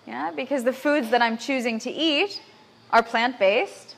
[0.06, 2.40] Yeah, because the foods that I'm choosing to eat
[2.90, 3.94] are plant-based,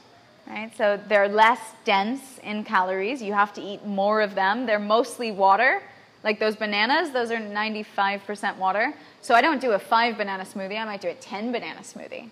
[0.47, 0.71] right?
[0.77, 3.23] So they're less dense in calories.
[3.23, 4.67] You have to eat more of them.
[4.67, 5.83] They're mostly water.
[6.25, 8.95] Like those bananas, those are 95% water.
[9.21, 12.31] So I don't do a five banana smoothie, I might do a 10 banana smoothie.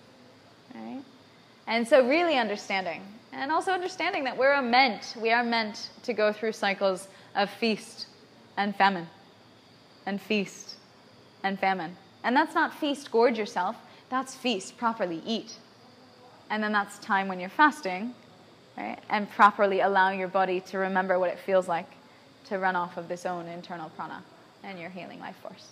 [0.73, 1.03] Right?
[1.67, 3.03] And so really understanding.
[3.31, 8.07] And also understanding that we're meant, we are meant to go through cycles of feast
[8.57, 9.07] and famine.
[10.07, 10.75] And feast
[11.43, 11.95] and famine.
[12.23, 13.75] And that's not feast, gorge yourself.
[14.09, 15.57] That's feast, properly eat.
[16.49, 18.15] And then that's time when you're fasting,
[18.75, 18.97] right?
[19.09, 21.89] And properly allow your body to remember what it feels like
[22.45, 24.23] to run off of this own internal prana
[24.63, 25.67] and your healing life force.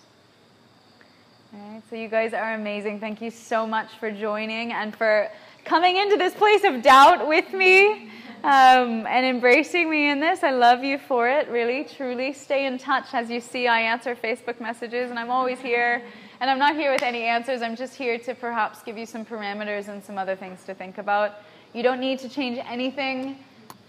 [1.54, 2.98] All right, so you guys are amazing.
[2.98, 5.28] Thank you so much for joining and for
[5.64, 8.08] coming into this place of doubt with me
[8.42, 10.42] um, and embracing me in this.
[10.42, 12.32] I love you for it, really, truly.
[12.32, 13.12] Stay in touch.
[13.12, 16.02] As you see, I answer Facebook messages, and I'm always here.
[16.40, 17.60] And I'm not here with any answers.
[17.60, 20.96] I'm just here to perhaps give you some parameters and some other things to think
[20.96, 21.34] about.
[21.74, 23.38] You don't need to change anything.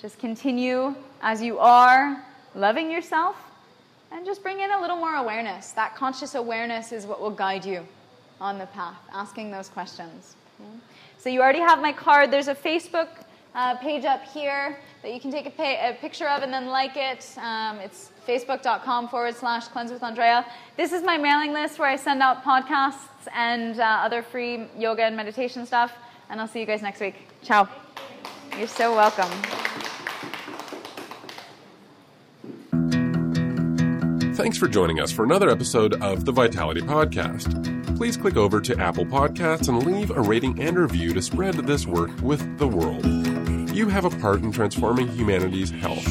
[0.01, 2.21] Just continue as you are
[2.55, 3.35] loving yourself
[4.11, 5.71] and just bring in a little more awareness.
[5.71, 7.85] That conscious awareness is what will guide you
[8.39, 10.35] on the path, asking those questions.
[11.17, 12.31] So you already have my card.
[12.31, 13.07] There's a Facebook
[13.55, 16.67] uh, page up here that you can take a, pay, a picture of and then
[16.67, 17.25] like it.
[17.37, 20.45] Um, it's facebook.com forward slash cleanse with Andrea.
[20.77, 25.03] This is my mailing list where I send out podcasts and uh, other free yoga
[25.03, 25.93] and meditation stuff.
[26.29, 27.15] And I'll see you guys next week.
[27.41, 27.67] Ciao.
[28.57, 29.92] You're so welcome.
[34.33, 37.95] Thanks for joining us for another episode of the Vitality Podcast.
[37.95, 41.85] Please click over to Apple Podcasts and leave a rating and review to spread this
[41.85, 43.05] work with the world.
[43.75, 46.03] You have a part in transforming humanity's health.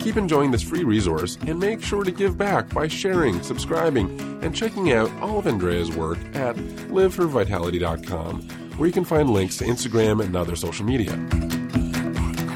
[0.00, 4.54] Keep enjoying this free resource and make sure to give back by sharing, subscribing, and
[4.54, 8.42] checking out all of Andrea's work at liveforvitality.com,
[8.78, 11.63] where you can find links to Instagram and other social media.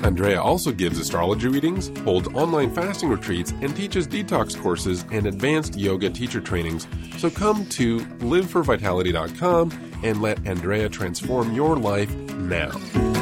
[0.08, 5.76] Andrea also gives astrology readings, holds online fasting retreats, and teaches detox courses and advanced
[5.76, 6.88] yoga teacher trainings.
[7.18, 13.17] So come to liveforvitality.com and let Andrea transform your life now.